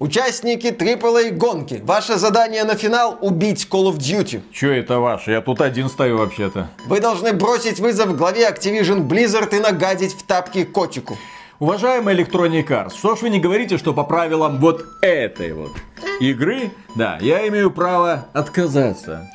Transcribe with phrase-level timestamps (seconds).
[0.00, 1.80] участники AAA гонки.
[1.84, 4.40] Ваше задание на финал– убить Call of Duty.
[4.52, 5.30] Че это ваше?
[5.30, 6.68] Я тут один стою вообще-то.
[6.86, 11.16] Вы должны бросить вызов главе Activision Blizzard и нагадить в тапки котику.
[11.60, 15.72] Уважаемый Electronic Arts, что ж вы не говорите, что по правилам вот этой вот
[16.18, 19.30] игры, да, я имею право отказаться.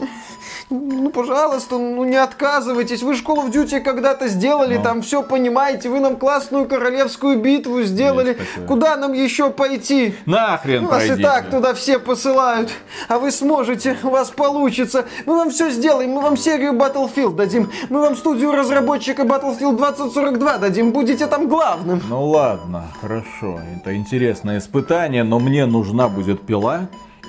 [0.71, 3.03] Ну, пожалуйста, ну не отказывайтесь.
[3.03, 4.83] Вы школу в Duty когда-то сделали, Ну.
[4.83, 5.89] там все понимаете.
[5.89, 8.33] Вы нам классную королевскую битву сделали.
[8.33, 8.67] Такое.
[8.67, 10.15] Куда нам еще пойти?
[10.25, 11.27] Нахрен Вас и пройдите.
[11.27, 12.71] так туда все посылают.
[13.07, 15.05] А вы сможете, у вас получится.
[15.27, 16.11] Мы вам все сделаем.
[16.11, 17.69] Мы вам серию Battlefield дадим.
[17.89, 20.91] Мы вам студию разработчика Battlefield 2042 дадим.
[20.91, 22.01] Будете там главным.
[22.09, 23.59] Ну ладно, хорошо.
[23.79, 26.87] Это интересное испытание, но мне нужна будет пила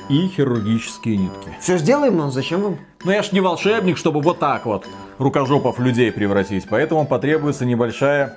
[0.09, 1.51] и хирургические нитки.
[1.61, 2.79] Все сделаем, но зачем вам?
[3.07, 4.85] Но я ж не волшебник, чтобы вот так вот
[5.19, 6.67] рукожопов людей превратить.
[6.69, 8.37] Поэтому потребуется небольшая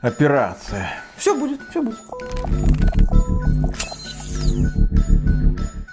[0.00, 0.90] операция.
[1.18, 1.98] Все будет, все будет.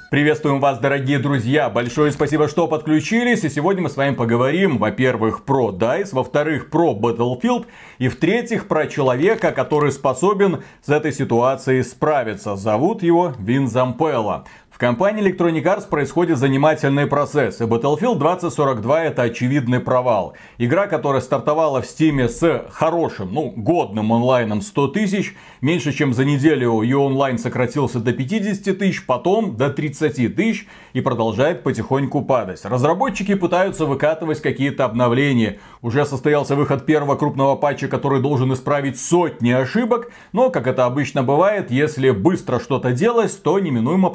[0.10, 1.70] Приветствуем вас, дорогие друзья!
[1.70, 3.44] Большое спасибо, что подключились.
[3.44, 7.66] И сегодня мы с вами поговорим, во-первых, про DICE, во-вторых, про Battlefield,
[7.98, 12.56] и в-третьих, про человека, который способен с этой ситуацией справиться.
[12.56, 14.46] Зовут его Вин Зампелло.
[14.78, 20.36] В компании Electronic Arts происходит занимательный процесс, и Battlefield 2042 это очевидный провал.
[20.60, 26.26] Игра, которая стартовала в Стиме с хорошим, ну, годным онлайном 100 тысяч, меньше чем за
[26.26, 32.64] неделю ее онлайн сократился до 50 тысяч, потом до 30 тысяч и продолжает потихоньку падать.
[32.64, 35.58] Разработчики пытаются выкатывать какие-то обновления.
[35.82, 41.24] Уже состоялся выход первого крупного патча, который должен исправить сотни ошибок, но, как это обычно
[41.24, 44.12] бывает, если быстро что-то делать, то неминуемо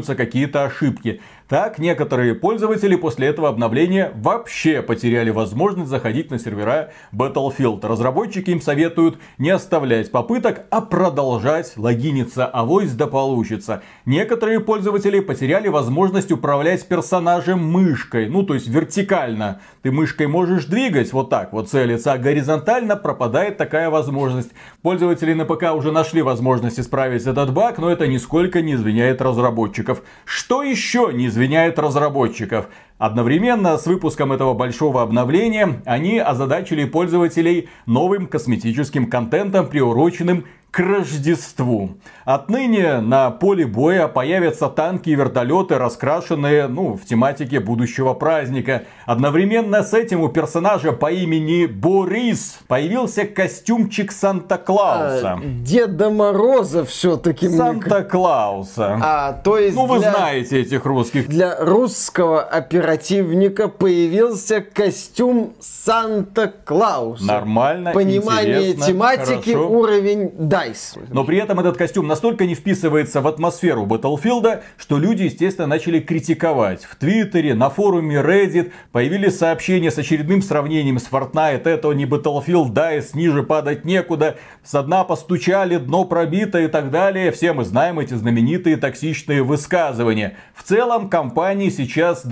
[0.00, 1.20] прокрадываются какие-то ошибки.
[1.50, 7.84] Так, некоторые пользователи после этого обновления вообще потеряли возможность заходить на сервера Battlefield.
[7.84, 13.82] Разработчики им советуют не оставлять попыток, а продолжать логиниться, авось да получится.
[14.06, 19.60] Некоторые пользователи потеряли возможность управлять персонажем мышкой, ну то есть вертикально.
[19.82, 24.50] Ты мышкой можешь двигать вот так вот целиться, а горизонтально пропадает такая возможность.
[24.82, 30.02] Пользователи на ПК уже нашли возможность исправить этот баг, но это нисколько не извиняет разработчиков.
[30.24, 31.39] Что еще не извиняет
[31.78, 32.68] разработчиков?
[33.00, 41.96] Одновременно с выпуском этого большого обновления они озадачили пользователей новым косметическим контентом, приуроченным к Рождеству.
[42.24, 48.84] Отныне на поле боя появятся танки и вертолеты, раскрашенные ну, в тематике будущего праздника.
[49.04, 55.32] Одновременно с этим у персонажа по имени Борис появился костюмчик Санта-Клауса.
[55.32, 57.48] А, Деда Мороза все-таки.
[57.48, 58.98] Санта-Клауса.
[59.02, 61.26] А, то есть Ну, вы для- знаете этих русских.
[61.28, 62.42] Для русского
[62.90, 67.24] оперативника появился костюм Санта-Клауса.
[67.24, 69.70] Нормально, Понимание интересно, тематики, хорошо.
[69.70, 70.98] уровень DICE.
[71.10, 76.00] Но при этом этот костюм настолько не вписывается в атмосферу Battlefield, что люди, естественно, начали
[76.00, 76.84] критиковать.
[76.84, 81.62] В Твиттере, на форуме Reddit появились сообщения с очередным сравнением с Fortnite.
[81.64, 84.36] Это не Battlefield, DICE, ниже падать некуда.
[84.64, 87.30] Со дна постучали, дно пробито и так далее.
[87.30, 90.36] Все мы знаем эти знаменитые токсичные высказывания.
[90.54, 92.24] В целом, компании сейчас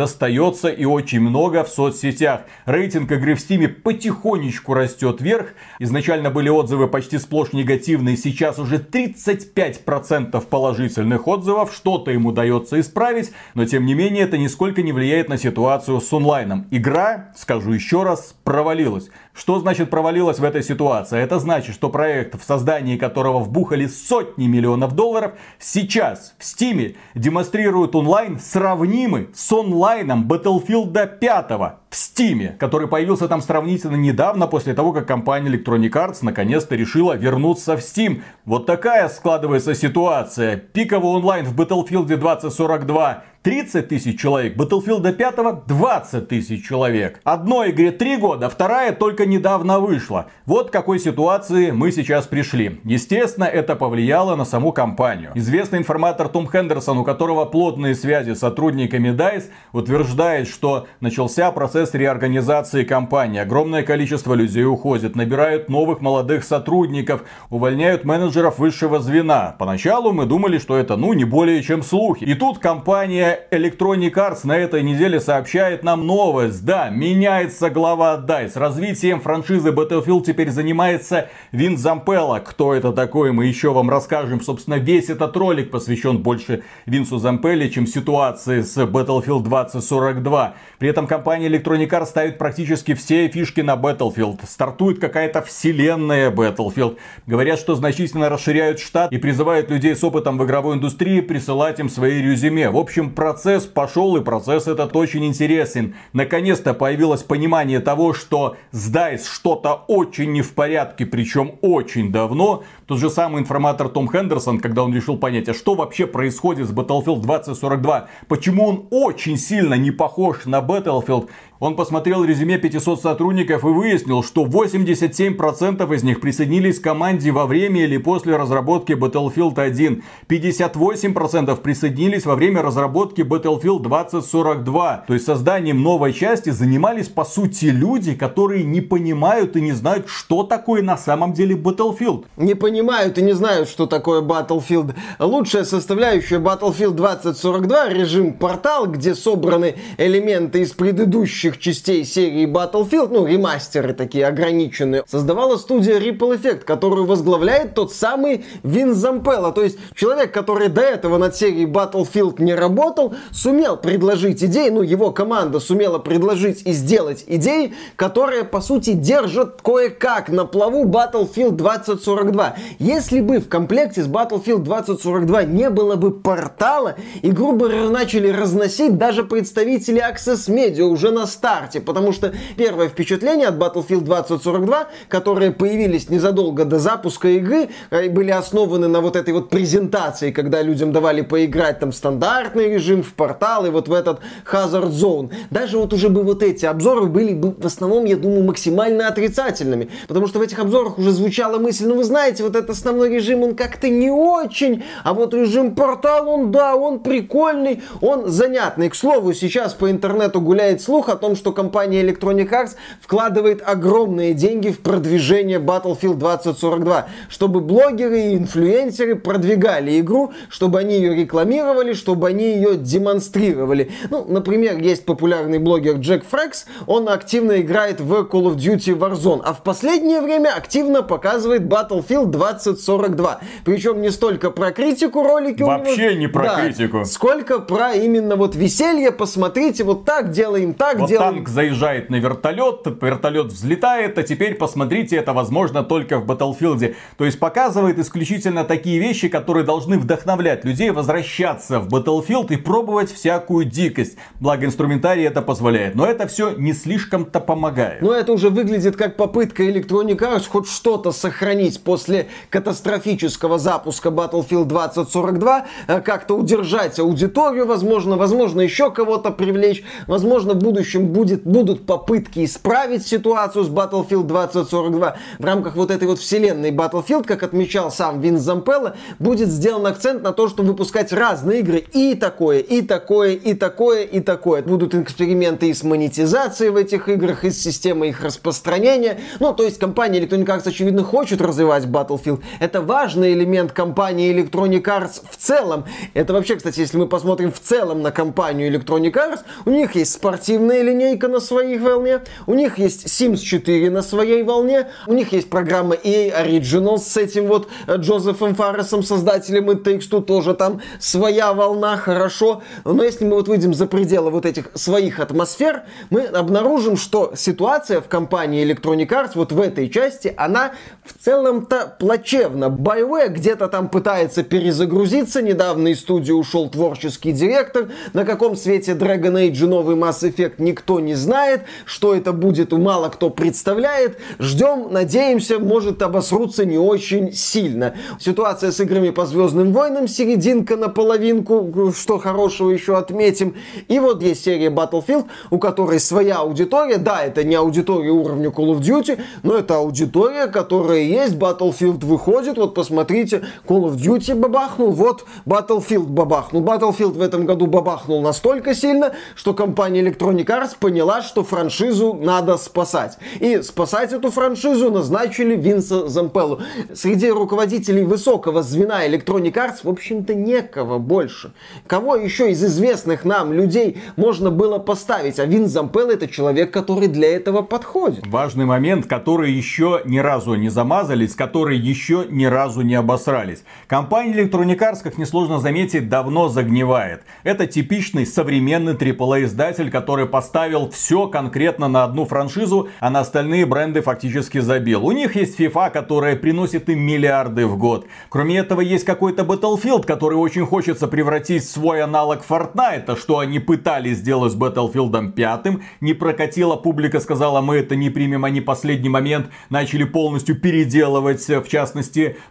[0.48, 2.42] достается и очень много в соцсетях.
[2.64, 5.48] Рейтинг игры в Steam потихонечку растет вверх.
[5.78, 11.74] Изначально были отзывы почти сплошь негативные, сейчас уже 35% положительных отзывов.
[11.74, 16.12] Что-то им удается исправить, но тем не менее это нисколько не влияет на ситуацию с
[16.12, 16.66] онлайном.
[16.70, 19.10] Игра, скажу еще раз, провалилась.
[19.38, 21.20] Что значит провалилась в этой ситуации?
[21.20, 27.94] Это значит, что проект, в создании которого вбухали сотни миллионов долларов, сейчас в Стиме демонстрирует
[27.94, 34.92] онлайн сравнимый с онлайном Battlefield 5 в Стиме, который появился там сравнительно недавно после того,
[34.92, 38.22] как компания Electronic Arts наконец-то решила вернуться в Steam.
[38.44, 40.56] Вот такая складывается ситуация.
[40.56, 47.20] Пиковый онлайн в Battlefield 2042 30 тысяч человек, Battlefield 5 20 тысяч человек.
[47.24, 50.26] Одной игре 3 года, вторая только недавно вышла.
[50.44, 52.80] Вот к какой ситуации мы сейчас пришли.
[52.84, 55.30] Естественно, это повлияло на саму компанию.
[55.34, 61.77] Известный информатор Том Хендерсон, у которого плотные связи с сотрудниками DICE, утверждает, что начался процесс
[61.94, 63.40] реорганизации компании.
[63.40, 69.54] Огромное количество людей уходит, набирают новых молодых сотрудников, увольняют менеджеров высшего звена.
[69.58, 72.24] Поначалу мы думали, что это ну не более чем слухи.
[72.24, 76.64] И тут компания Electronic Arts на этой неделе сообщает нам новость.
[76.64, 78.58] Да, меняется глава DICE.
[78.58, 82.38] Развитием франшизы Battlefield теперь занимается Вин Зампелло.
[82.38, 84.40] Кто это такой, мы еще вам расскажем.
[84.40, 90.54] Собственно, весь этот ролик посвящен больше Винсу Зампелле, чем ситуации с Battlefield 2042.
[90.78, 94.40] При этом компания Electronic Electronic Arts ставит практически все фишки на Battlefield.
[94.46, 96.96] Стартует какая-то вселенная Battlefield.
[97.26, 101.88] Говорят, что значительно расширяют штат и призывают людей с опытом в игровой индустрии присылать им
[101.88, 102.70] свои резюме.
[102.70, 105.94] В общем, процесс пошел и процесс этот очень интересен.
[106.12, 112.64] Наконец-то появилось понимание того, что с DICE что-то очень не в порядке, причем очень давно.
[112.88, 116.72] Тот же самый информатор Том Хендерсон, когда он решил понять, а что вообще происходит с
[116.72, 121.28] Battlefield 2042, почему он очень сильно не похож на Battlefield,
[121.60, 127.46] он посмотрел резюме 500 сотрудников и выяснил, что 87% из них присоединились к команде во
[127.46, 130.02] время или после разработки Battlefield 1.
[130.28, 135.04] 58% присоединились во время разработки Battlefield 2042.
[135.08, 140.08] То есть созданием новой части занимались по сути люди, которые не понимают и не знают,
[140.08, 142.26] что такое на самом деле Battlefield.
[142.36, 142.77] Не понимают
[143.18, 144.94] и не знают, что такое Battlefield.
[145.18, 153.26] Лучшая составляющая Battlefield 2042 режим портал, где собраны элементы из предыдущих частей серии Battlefield, ну,
[153.26, 159.52] ремастеры такие ограниченные, создавала студия Ripple Effect, которую возглавляет тот самый Вин Зампелло.
[159.52, 164.82] То есть человек, который до этого над серией Battlefield не работал, сумел предложить идеи, ну,
[164.82, 171.52] его команда сумела предложить и сделать идеи, которые, по сути, держат кое-как на плаву Battlefield
[171.52, 172.56] 2042.
[172.78, 178.96] Если бы в комплекте с Battlefield 2042 не было бы портала, игру бы начали разносить
[178.98, 185.52] даже представители Access Media уже на старте, потому что первое впечатление от Battlefield 2042, которые
[185.52, 190.92] появились незадолго до запуска игры, э, были основаны на вот этой вот презентации, когда людям
[190.92, 194.20] давали поиграть там стандартный режим, в портал и вот в этот
[194.50, 195.32] Hazard Zone.
[195.50, 199.90] Даже вот уже бы вот эти обзоры были бы в основном, я думаю, максимально отрицательными,
[200.06, 203.42] потому что в этих обзорах уже звучала мысль, ну вы знаете, вот этот основной режим,
[203.42, 208.90] он как-то не очень, а вот режим портал, он да, он прикольный, он занятный.
[208.90, 214.34] К слову, сейчас по интернету гуляет слух о том, что компания Electronic Arts вкладывает огромные
[214.34, 221.92] деньги в продвижение Battlefield 2042, чтобы блогеры и инфлюенсеры продвигали игру, чтобы они ее рекламировали,
[221.92, 223.90] чтобы они ее демонстрировали.
[224.10, 229.42] Ну, например, есть популярный блогер Джек Фрекс, он активно играет в Call of Duty Warzone,
[229.44, 233.40] а в последнее время активно показывает Battlefield 2042.
[233.64, 237.04] Причем не столько про критику ролики Вообще него, не про да, критику.
[237.04, 241.34] Сколько про именно вот веселье, посмотрите, вот так делаем, так вот делаем.
[241.34, 246.94] танк заезжает на вертолет, вертолет взлетает, а теперь посмотрите, это возможно только в Battlefield.
[247.16, 253.12] То есть показывает исключительно такие вещи, которые должны вдохновлять людей возвращаться в Battlefield и пробовать
[253.12, 254.16] всякую дикость.
[254.40, 255.94] Благо инструментарий это позволяет.
[255.94, 258.02] Но это все не слишком-то помогает.
[258.02, 264.64] Но это уже выглядит как попытка Electronic Arts хоть что-то сохранить после катастрофического запуска Battlefield
[264.66, 271.86] 2042, э, как-то удержать аудиторию, возможно, возможно еще кого-то привлечь, возможно в будущем будет, будут
[271.86, 277.90] попытки исправить ситуацию с Battlefield 2042 в рамках вот этой вот вселенной Battlefield, как отмечал
[277.90, 282.82] сам Вин Зампелло, будет сделан акцент на то, чтобы выпускать разные игры и такое, и
[282.82, 284.62] такое, и такое, и такое.
[284.62, 289.20] Будут эксперименты и с монетизацией в этих играх, и с системой их распространения.
[289.40, 292.17] Ну, то есть компания Electronic Arts, очевидно, хочет развивать Battlefield.
[292.60, 295.84] Это важный элемент компании Electronic Arts в целом.
[296.14, 300.18] Это вообще, кстати, если мы посмотрим в целом на компанию Electronic Arts, у них есть
[300.22, 305.32] линейки, линейка на своей волне, у них есть Sims 4 на своей волне, у них
[305.32, 310.54] есть программа EA Originals с этим вот э, Джозефом Фарресом, создателем It Takes Two, тоже
[310.54, 312.62] там своя волна, хорошо.
[312.84, 318.00] Но если мы вот выйдем за пределы вот этих своих атмосфер, мы обнаружим, что ситуация
[318.00, 320.72] в компании Electronic Arts вот в этой части, она
[321.04, 322.68] в целом-то плачевна.
[322.68, 329.34] BioWare где-то там пытается перезагрузиться, недавно из студии ушел творческий директор, на каком свете Dragon
[329.34, 334.16] Age новый Mass Effect никто не знает, что это будет, мало кто представляет.
[334.38, 337.94] Ждем, надеемся, может обосрутся не очень сильно.
[338.18, 343.54] Ситуация с играми по Звездным войнам, серединка на половинку, что хорошего еще отметим.
[343.88, 346.96] И вот есть серия Battlefield, у которой своя аудитория.
[346.96, 351.34] Да, это не аудитория уровня Call of Duty, но это аудитория, которая есть.
[351.34, 356.62] Battlefield выходит, вот посмотрите, Call of Duty бабахнул, вот Battlefield бабахнул.
[356.62, 362.56] Battlefield в этом году бабахнул настолько сильно, что компания Electronic Arts поняла, что франшизу надо
[362.56, 363.18] спасать.
[363.40, 366.60] И спасать эту франшизу назначили Винса Зампеллу.
[366.94, 371.52] Среди руководителей высокого звена Electronic Arts, в общем-то, некого больше.
[371.86, 375.38] Кого еще из известных нам людей можно было поставить?
[375.38, 378.26] А Вин Зампелло это человек, который для этого подходит.
[378.26, 383.64] Важный момент, который еще ни разу не замазались, которые еще ни разу не обосрались.
[383.86, 387.22] Компания Electronic Arts, как несложно заметить, давно загнивает.
[387.42, 393.66] Это типичный современный AAA издатель, который поставил все конкретно на одну франшизу, а на остальные
[393.66, 395.06] бренды фактически забил.
[395.06, 398.06] У них есть FIFA, которая приносит им миллиарды в год.
[398.28, 403.58] Кроме этого, есть какой-то Battlefield, который очень хочется превратить в свой аналог Fortnite, что они
[403.58, 405.66] пытались сделать с Battlefield 5.
[406.00, 411.68] Не прокатила, публика сказала, мы это не примем, они последний момент начали полностью переделывать, в
[411.68, 411.77] частности,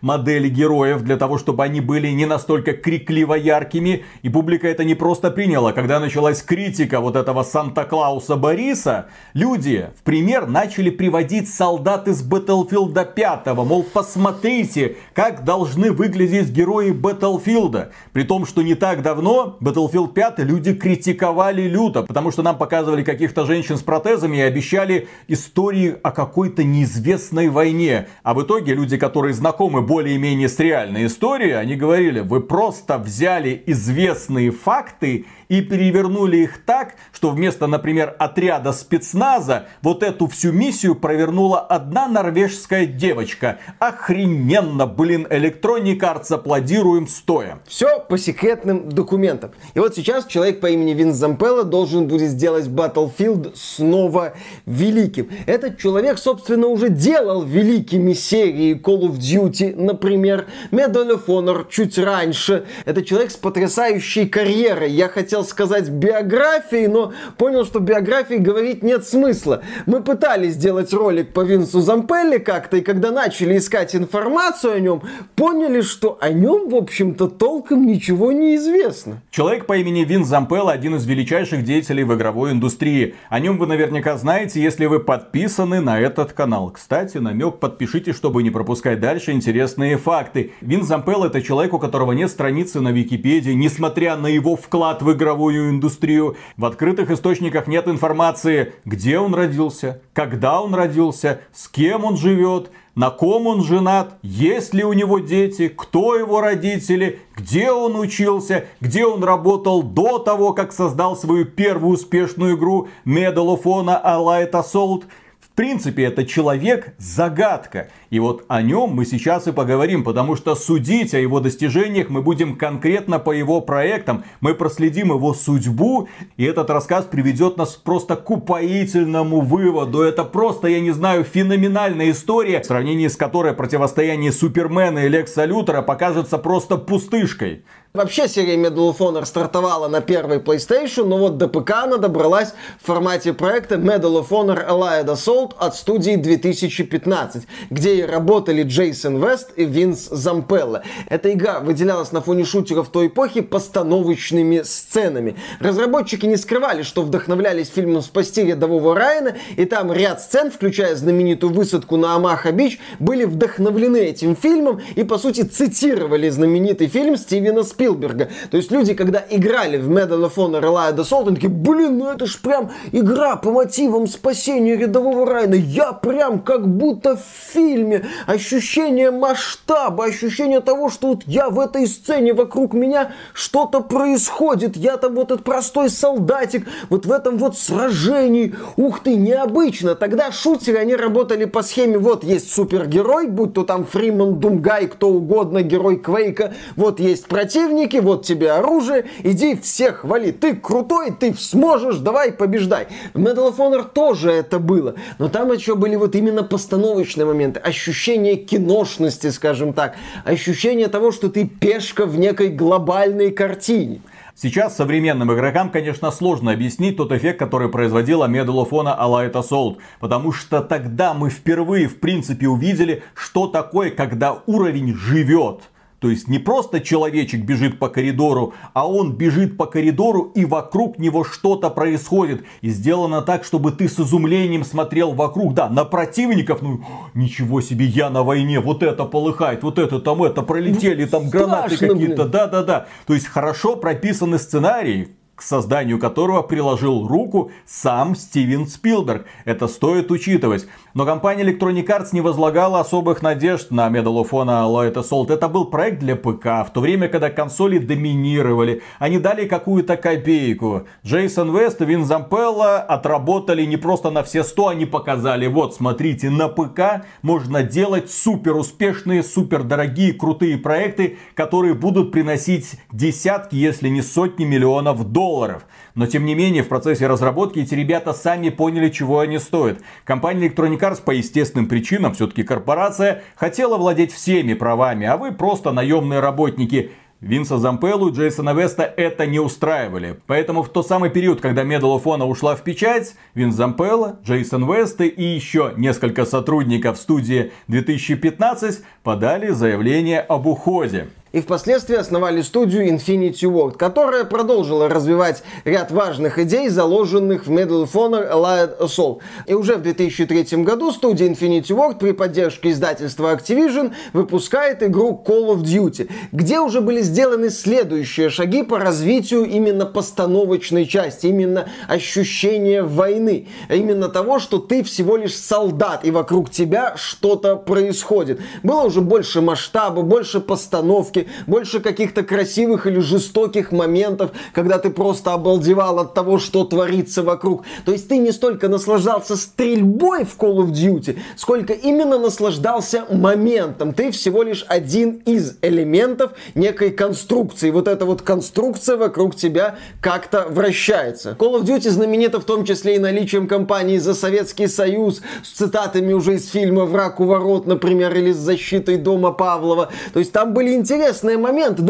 [0.02, 4.04] модели героев, для того, чтобы они были не настолько крикливо яркими.
[4.22, 5.74] И публика это не просто приняла.
[5.74, 13.14] Когда началась критика вот этого Санта-Клауса Бориса, люди в пример начали приводить солдат из Battlefield
[13.14, 13.46] 5.
[13.56, 17.90] Мол, посмотрите, как должны выглядеть герои Battlefield.
[18.14, 23.04] При том, что не так давно Battlefield 5 люди критиковали люто, потому что нам показывали
[23.04, 28.08] каких-то женщин с протезами и обещали истории о какой-то неизвестной войне.
[28.24, 33.62] А в итоге люди, которые знакомы более-менее с реальной историей, они говорили, вы просто взяли
[33.66, 40.96] известные факты и перевернули их так, что вместо, например, отряда спецназа, вот эту всю миссию
[40.96, 43.60] провернула одна норвежская девочка.
[43.80, 47.60] Охрененно, блин, Electronic Arts аплодируем стоя.
[47.68, 49.52] Все по секретным документам.
[49.74, 54.34] И вот сейчас человек по имени Винс Зампелло должен будет сделать Battlefield снова
[54.66, 55.30] великим.
[55.46, 61.98] Этот человек, собственно, уже делал великими серии Call of Duty, например, Medal of Honor чуть
[61.98, 62.66] раньше.
[62.86, 64.92] Это человек с потрясающей карьерой.
[64.92, 69.62] Я хотел хотел сказать биографии, но понял, что биографии говорить нет смысла.
[69.86, 75.02] Мы пытались сделать ролик по Винсу Зампелли как-то, и когда начали искать информацию о нем,
[75.36, 79.22] поняли, что о нем, в общем-то, толком ничего не известно.
[79.30, 83.16] Человек по имени Вин Зампелл один из величайших деятелей в игровой индустрии.
[83.30, 86.72] О нем вы наверняка знаете, если вы подписаны на этот канал.
[86.72, 90.52] Кстати, намек подпишитесь, чтобы не пропускать дальше интересные факты.
[90.62, 95.12] Вин Зампелл это человек, у которого нет страницы на Википедии, несмотря на его вклад в
[95.14, 96.38] игру игровую индустрию.
[96.56, 102.72] В открытых источниках нет информации, где он родился, когда он родился, с кем он живет,
[102.96, 108.66] на ком он женат, есть ли у него дети, кто его родители, где он учился,
[108.80, 114.52] где он работал до того, как создал свою первую успешную игру Medal of Honor Allied
[114.52, 115.04] Assault–
[115.58, 117.90] принципе, это человек-загадка.
[118.10, 122.22] И вот о нем мы сейчас и поговорим, потому что судить о его достижениях мы
[122.22, 124.24] будем конкретно по его проектам.
[124.40, 130.02] Мы проследим его судьбу, и этот рассказ приведет нас просто к упоительному выводу.
[130.02, 135.46] Это просто, я не знаю, феноменальная история, в сравнении с которой противостояние Супермена и Лекса
[135.46, 137.64] Лютера покажется просто пустышкой.
[137.94, 142.54] Вообще серия Medal of Honor стартовала на первой PlayStation, но вот до ПК она добралась
[142.80, 149.24] в формате проекта Medal of Honor Allied Assault от студии 2015, где и работали Джейсон
[149.24, 150.84] Вест и Винс Зампелло.
[151.10, 155.36] Эта игра выделялась на фоне шутеров той эпохи постановочными сценами.
[155.60, 161.54] Разработчики не скрывали, что вдохновлялись фильмом «Спасти рядового Райана», и там ряд сцен, включая знаменитую
[161.54, 168.30] высадку на Амаха-Бич, были вдохновлены этим фильмом и, по сути, цитировали знаменитый фильм Стивена Спилберга.
[168.52, 172.12] То есть люди, когда играли в Medal of Honor Allied Assault, они такие, блин, ну
[172.12, 175.56] это ж прям игра по мотивам спасения рядового Райана.
[175.56, 177.24] Я прям как будто в
[177.54, 177.87] фильме.
[178.26, 184.78] Ощущение масштаба, ощущение того, что вот я в этой сцене, вокруг меня что-то происходит.
[184.78, 188.56] Я там вот этот простой солдатик, вот в этом вот сражении.
[188.76, 189.96] Ух ты, необычно.
[189.96, 195.10] Тогда шутеры, они работали по схеме, вот есть супергерой, будь то там Фриман, Думгай, кто
[195.10, 200.32] угодно, герой Квейка, вот есть противник, противники, вот тебе оружие, иди всех вали.
[200.32, 202.88] Ты крутой, ты сможешь, давай побеждай.
[203.14, 204.96] В Medal of Honor тоже это было.
[205.20, 207.60] Но там еще были вот именно постановочные моменты.
[207.78, 209.96] Ощущение киношности, скажем так.
[210.26, 214.02] Ощущение того, что ты пешка в некой глобальной картине.
[214.34, 219.78] Сейчас современным игрокам, конечно, сложно объяснить тот эффект, который производила Medal of Honor Allied Assault.
[220.00, 225.70] Потому что тогда мы впервые, в принципе, увидели, что такое, когда уровень живет.
[226.00, 231.00] То есть не просто человечек бежит по коридору, а он бежит по коридору и вокруг
[231.00, 232.44] него что-то происходит.
[232.62, 235.56] И сделано так, чтобы ты с изумлением смотрел вокруг.
[235.56, 236.82] Да, на противников, ну
[237.16, 241.30] ничего себе, я на войне, вот это полыхает, вот это там это, пролетели там ну,
[241.32, 242.26] гранаты какие-то.
[242.26, 242.86] Да-да-да.
[243.08, 249.28] То есть хорошо прописаны сценарии, к созданию которого приложил руку сам Стивен Спилберг.
[249.46, 250.68] Это стоит учитывать.
[250.96, 255.32] Но компания Electronic Arts не возлагала особых надежд на Medal of Honor Allied Assault.
[255.32, 258.82] Это был проект для ПК, в то время, когда консоли доминировали.
[258.98, 260.88] Они дали какую-то копейку.
[261.06, 266.32] Джейсон Вест и Вин Зампелло отработали не просто на все 100, они показали, вот, смотрите,
[266.32, 273.90] на ПК можно делать супер успешные, супер дорогие, крутые проекты, которые будут приносить десятки, если
[273.90, 275.66] не сотни миллионов долларов долларов.
[275.94, 279.80] Но тем не менее, в процессе разработки эти ребята сами поняли, чего они стоят.
[280.06, 285.74] Компания Electronic Arts по естественным причинам, все-таки корпорация, хотела владеть всеми правами, а вы просто
[285.74, 286.92] наемные работники.
[287.20, 290.20] Винса Зампеллу и Джейсона Веста это не устраивали.
[290.28, 294.72] Поэтому в тот самый период, когда Medal of Honor ушла в печать, Винс Зампелло, Джейсон
[294.72, 302.88] Вест и еще несколько сотрудников студии 2015 подали заявление об уходе и впоследствии основали студию
[302.88, 309.20] Infinity Ward, которая продолжила развивать ряд важных идей, заложенных в Medal of Honor Allied Assault.
[309.46, 315.56] И уже в 2003 году студия Infinity Ward при поддержке издательства Activision выпускает игру Call
[315.56, 322.84] of Duty, где уже были сделаны следующие шаги по развитию именно постановочной части, именно ощущения
[322.84, 328.40] войны, а именно того, что ты всего лишь солдат, и вокруг тебя что-то происходит.
[328.64, 331.17] Было уже больше масштаба, больше постановки,
[331.48, 337.64] больше каких-то красивых или жестоких моментов, когда ты просто обалдевал от того, что творится вокруг.
[337.86, 343.94] То есть ты не столько наслаждался стрельбой в Call of Duty, сколько именно наслаждался моментом.
[343.94, 347.72] Ты всего лишь один из элементов некой конструкции.
[347.72, 351.36] Вот эта вот конструкция вокруг тебя как-то вращается.
[351.40, 356.14] Call of Duty знаменита в том числе и наличием компании за Советский Союз с цитатами
[356.14, 359.90] уже из фильма «Враг у ворот», например, или с защитой дома Павлова.
[360.14, 361.84] То есть там были интересные интересные моменты.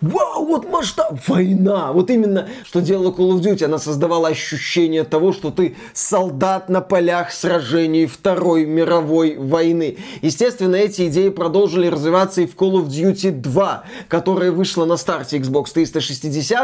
[0.00, 1.92] Вау, вот масштаб, война.
[1.92, 3.64] Вот именно, что делала Call of Duty.
[3.64, 9.98] Она создавала ощущение того, что ты солдат на полях сражений Второй мировой войны.
[10.22, 15.38] Естественно, эти идеи продолжили развиваться и в Call of Duty 2, которая вышла на старте
[15.38, 16.58] Xbox 360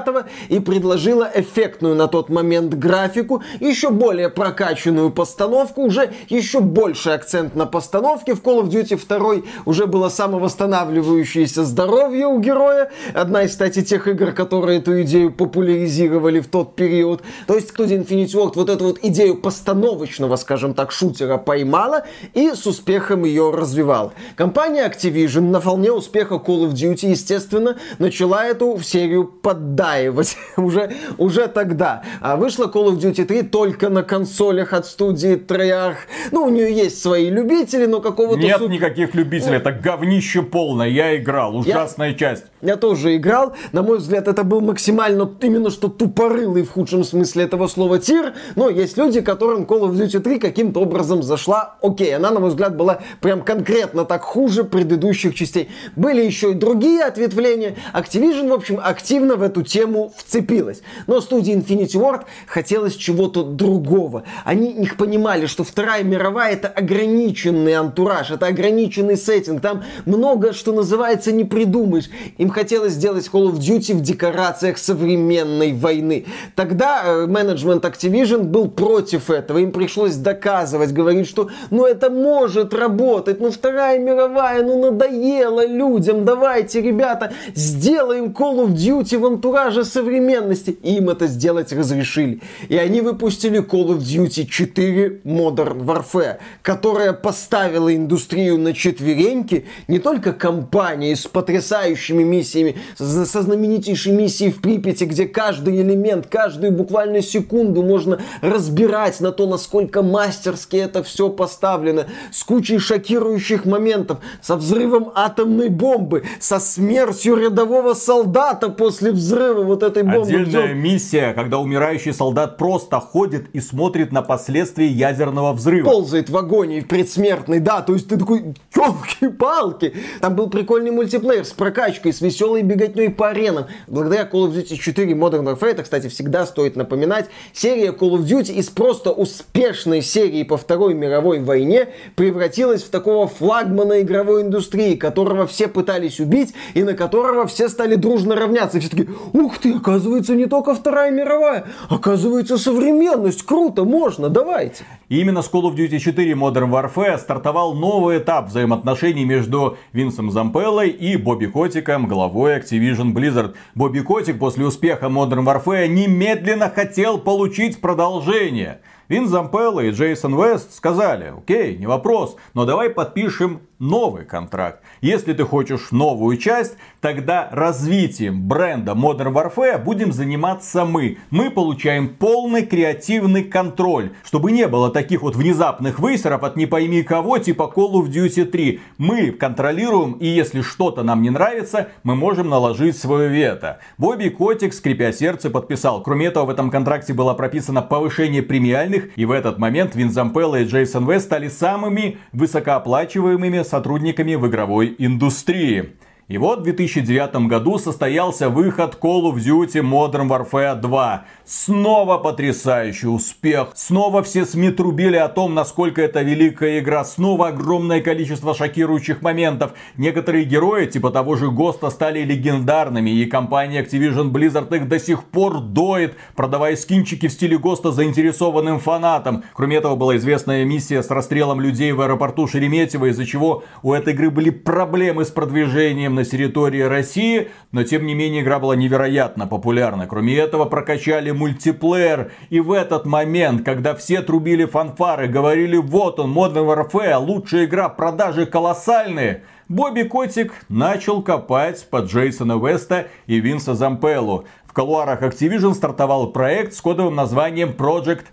[0.49, 7.55] и предложила эффектную на тот момент графику, еще более прокачанную постановку, уже еще больше акцент
[7.55, 8.35] на постановке.
[8.35, 9.35] В Call of Duty 2
[9.65, 12.91] уже было самовосстанавливающееся здоровье здоровье у героя.
[13.13, 17.23] Одна из, кстати, тех игр, которые эту идею популяризировали в тот период.
[17.47, 22.53] То есть студия Infinity Ward вот эту вот идею постановочного, скажем так, шутера поймала и
[22.53, 24.13] с успехом ее развивала.
[24.37, 31.49] Компания Activision на волне успеха Call of Duty, естественно, начала эту серию поддаивать уже, уже
[31.49, 32.03] тогда.
[32.21, 35.97] А вышла Call of Duty 3 только на консолях от студии Treyarch.
[36.31, 38.41] Ну, у нее есть свои любители, но какого-то...
[38.41, 38.71] Нет суп...
[38.71, 42.45] никаких любителей, это говнище полное, я играл, ужасно прекрасная часть.
[42.63, 43.53] Я тоже играл.
[43.73, 48.35] На мой взгляд, это был максимально именно что тупорылый в худшем смысле этого слова тир.
[48.57, 51.77] Но есть люди, которым Call of Duty 3 каким-то образом зашла.
[51.83, 55.69] Окей, она, на мой взгляд, была прям конкретно так хуже предыдущих частей.
[55.97, 57.77] Были еще и другие ответвления.
[57.93, 60.83] Activision, в общем, активно в эту тему вцепилась.
[61.07, 64.23] Но студии Infinity Ward хотелось чего-то другого.
[64.45, 69.61] Они их понимали, что Вторая мировая это ограниченный антураж, это ограниченный сеттинг.
[69.61, 72.11] Там много, что называется, не придумаешь.
[72.39, 76.27] Им хотелось сделать Call of Duty в декорациях современной войны.
[76.55, 79.59] Тогда э, менеджмент Activision был против этого.
[79.59, 86.25] Им пришлось доказывать, говорить, что ну это может работать, ну Вторая мировая, ну надоело людям,
[86.25, 90.77] давайте, ребята, сделаем Call of Duty в антураже современности.
[90.83, 92.41] И им это сделать разрешили.
[92.69, 99.99] И они выпустили Call of Duty 4 Modern Warfare, которая поставила индустрию на четвереньки не
[99.99, 107.23] только компании с потрясающими миссиями, со знаменитейшей миссией в Припяти, где каждый элемент, каждую буквально
[107.23, 114.57] секунду можно разбирать на то, насколько мастерски это все поставлено, с кучей шокирующих моментов, со
[114.57, 120.23] взрывом атомной бомбы, со смертью рядового солдата после взрыва вот этой бомбы.
[120.23, 120.75] Отдельная где...
[120.75, 125.85] миссия, когда умирающий солдат просто ходит и смотрит на последствия ядерного взрыва.
[125.89, 129.95] Ползает в агонии предсмертный, да, то есть ты такой, елки-палки.
[130.21, 133.67] Там был прикольный мультиплеер с прокачкой, с веселой беготней по аренам.
[133.87, 138.25] Благодаря Call of Duty 4 Modern Warfare, это, кстати, всегда стоит напоминать, серия Call of
[138.25, 144.95] Duty из просто успешной серии по Второй мировой войне превратилась в такого флагмана игровой индустрии,
[144.97, 148.81] которого все пытались убить и на которого все стали дружно равняться.
[148.81, 154.85] Все таки ух ты, оказывается, не только Вторая мировая, оказывается, современность, круто, можно, давайте.
[155.09, 160.31] И именно с Call of Duty 4 Modern Warfare стартовал новый этап взаимоотношений между Винсом
[160.31, 163.55] Зампеллой и Бобби Котиком, главой Activision Blizzard.
[163.75, 168.81] Бобби Котик после успеха Modern Warfare немедленно хотел получить продолжение.
[169.09, 174.81] Вин Зампелло и Джейсон Вест сказали, окей, не вопрос, но давай подпишем новый контракт.
[175.01, 181.19] Если ты хочешь новую часть, тогда развитием бренда Modern Warfare будем заниматься мы.
[181.31, 187.03] Мы получаем полный креативный контроль, чтобы не было таких вот внезапных высеров от не пойми
[187.03, 188.81] кого, типа Call of Duty 3.
[188.97, 193.81] Мы контролируем, и если что-то нам не нравится, мы можем наложить свое вето.
[193.99, 196.03] Бобби Котик, скрипя сердце, подписал.
[196.03, 200.57] Кроме этого, в этом контракте было прописано повышение премиальных, и в этот момент Вин Зампелло
[200.57, 205.97] и Джейсон Вест стали самыми высокооплачиваемыми сотрудниками в игровой индустрии.
[206.27, 211.25] И вот в 2009 году состоялся выход Call of Duty Modern Warfare 2.
[211.45, 213.73] Снова потрясающий успех.
[213.75, 217.05] Снова все СМИ трубили о том, насколько это великая игра.
[217.05, 219.75] Снова огромное количество шокирующих моментов.
[219.99, 223.11] Некоторые герои, типа того же Госта, стали легендарными.
[223.11, 228.79] И компания Activision Blizzard их до сих пор доит, продавая скинчики в стиле Госта заинтересованным
[228.79, 229.45] фанатам.
[229.53, 234.15] Кроме этого, была известная миссия с расстрелом людей в аэропорту Шереметьево, из-за чего у этой
[234.15, 237.49] игры были проблемы с продвижением на территории России.
[237.73, 240.07] Но, тем не менее, игра была невероятно популярна.
[240.07, 242.33] Кроме этого, прокачали мультиплеер.
[242.51, 247.89] И в этот момент, когда все трубили фанфары, говорили, вот он, Modern Warfare, лучшая игра,
[247.89, 254.45] продажи колоссальные, Бобби Котик начал копать под Джейсона Веста и Винса Зампеллу.
[254.67, 258.25] В колуарах Activision стартовал проект с кодовым названием Project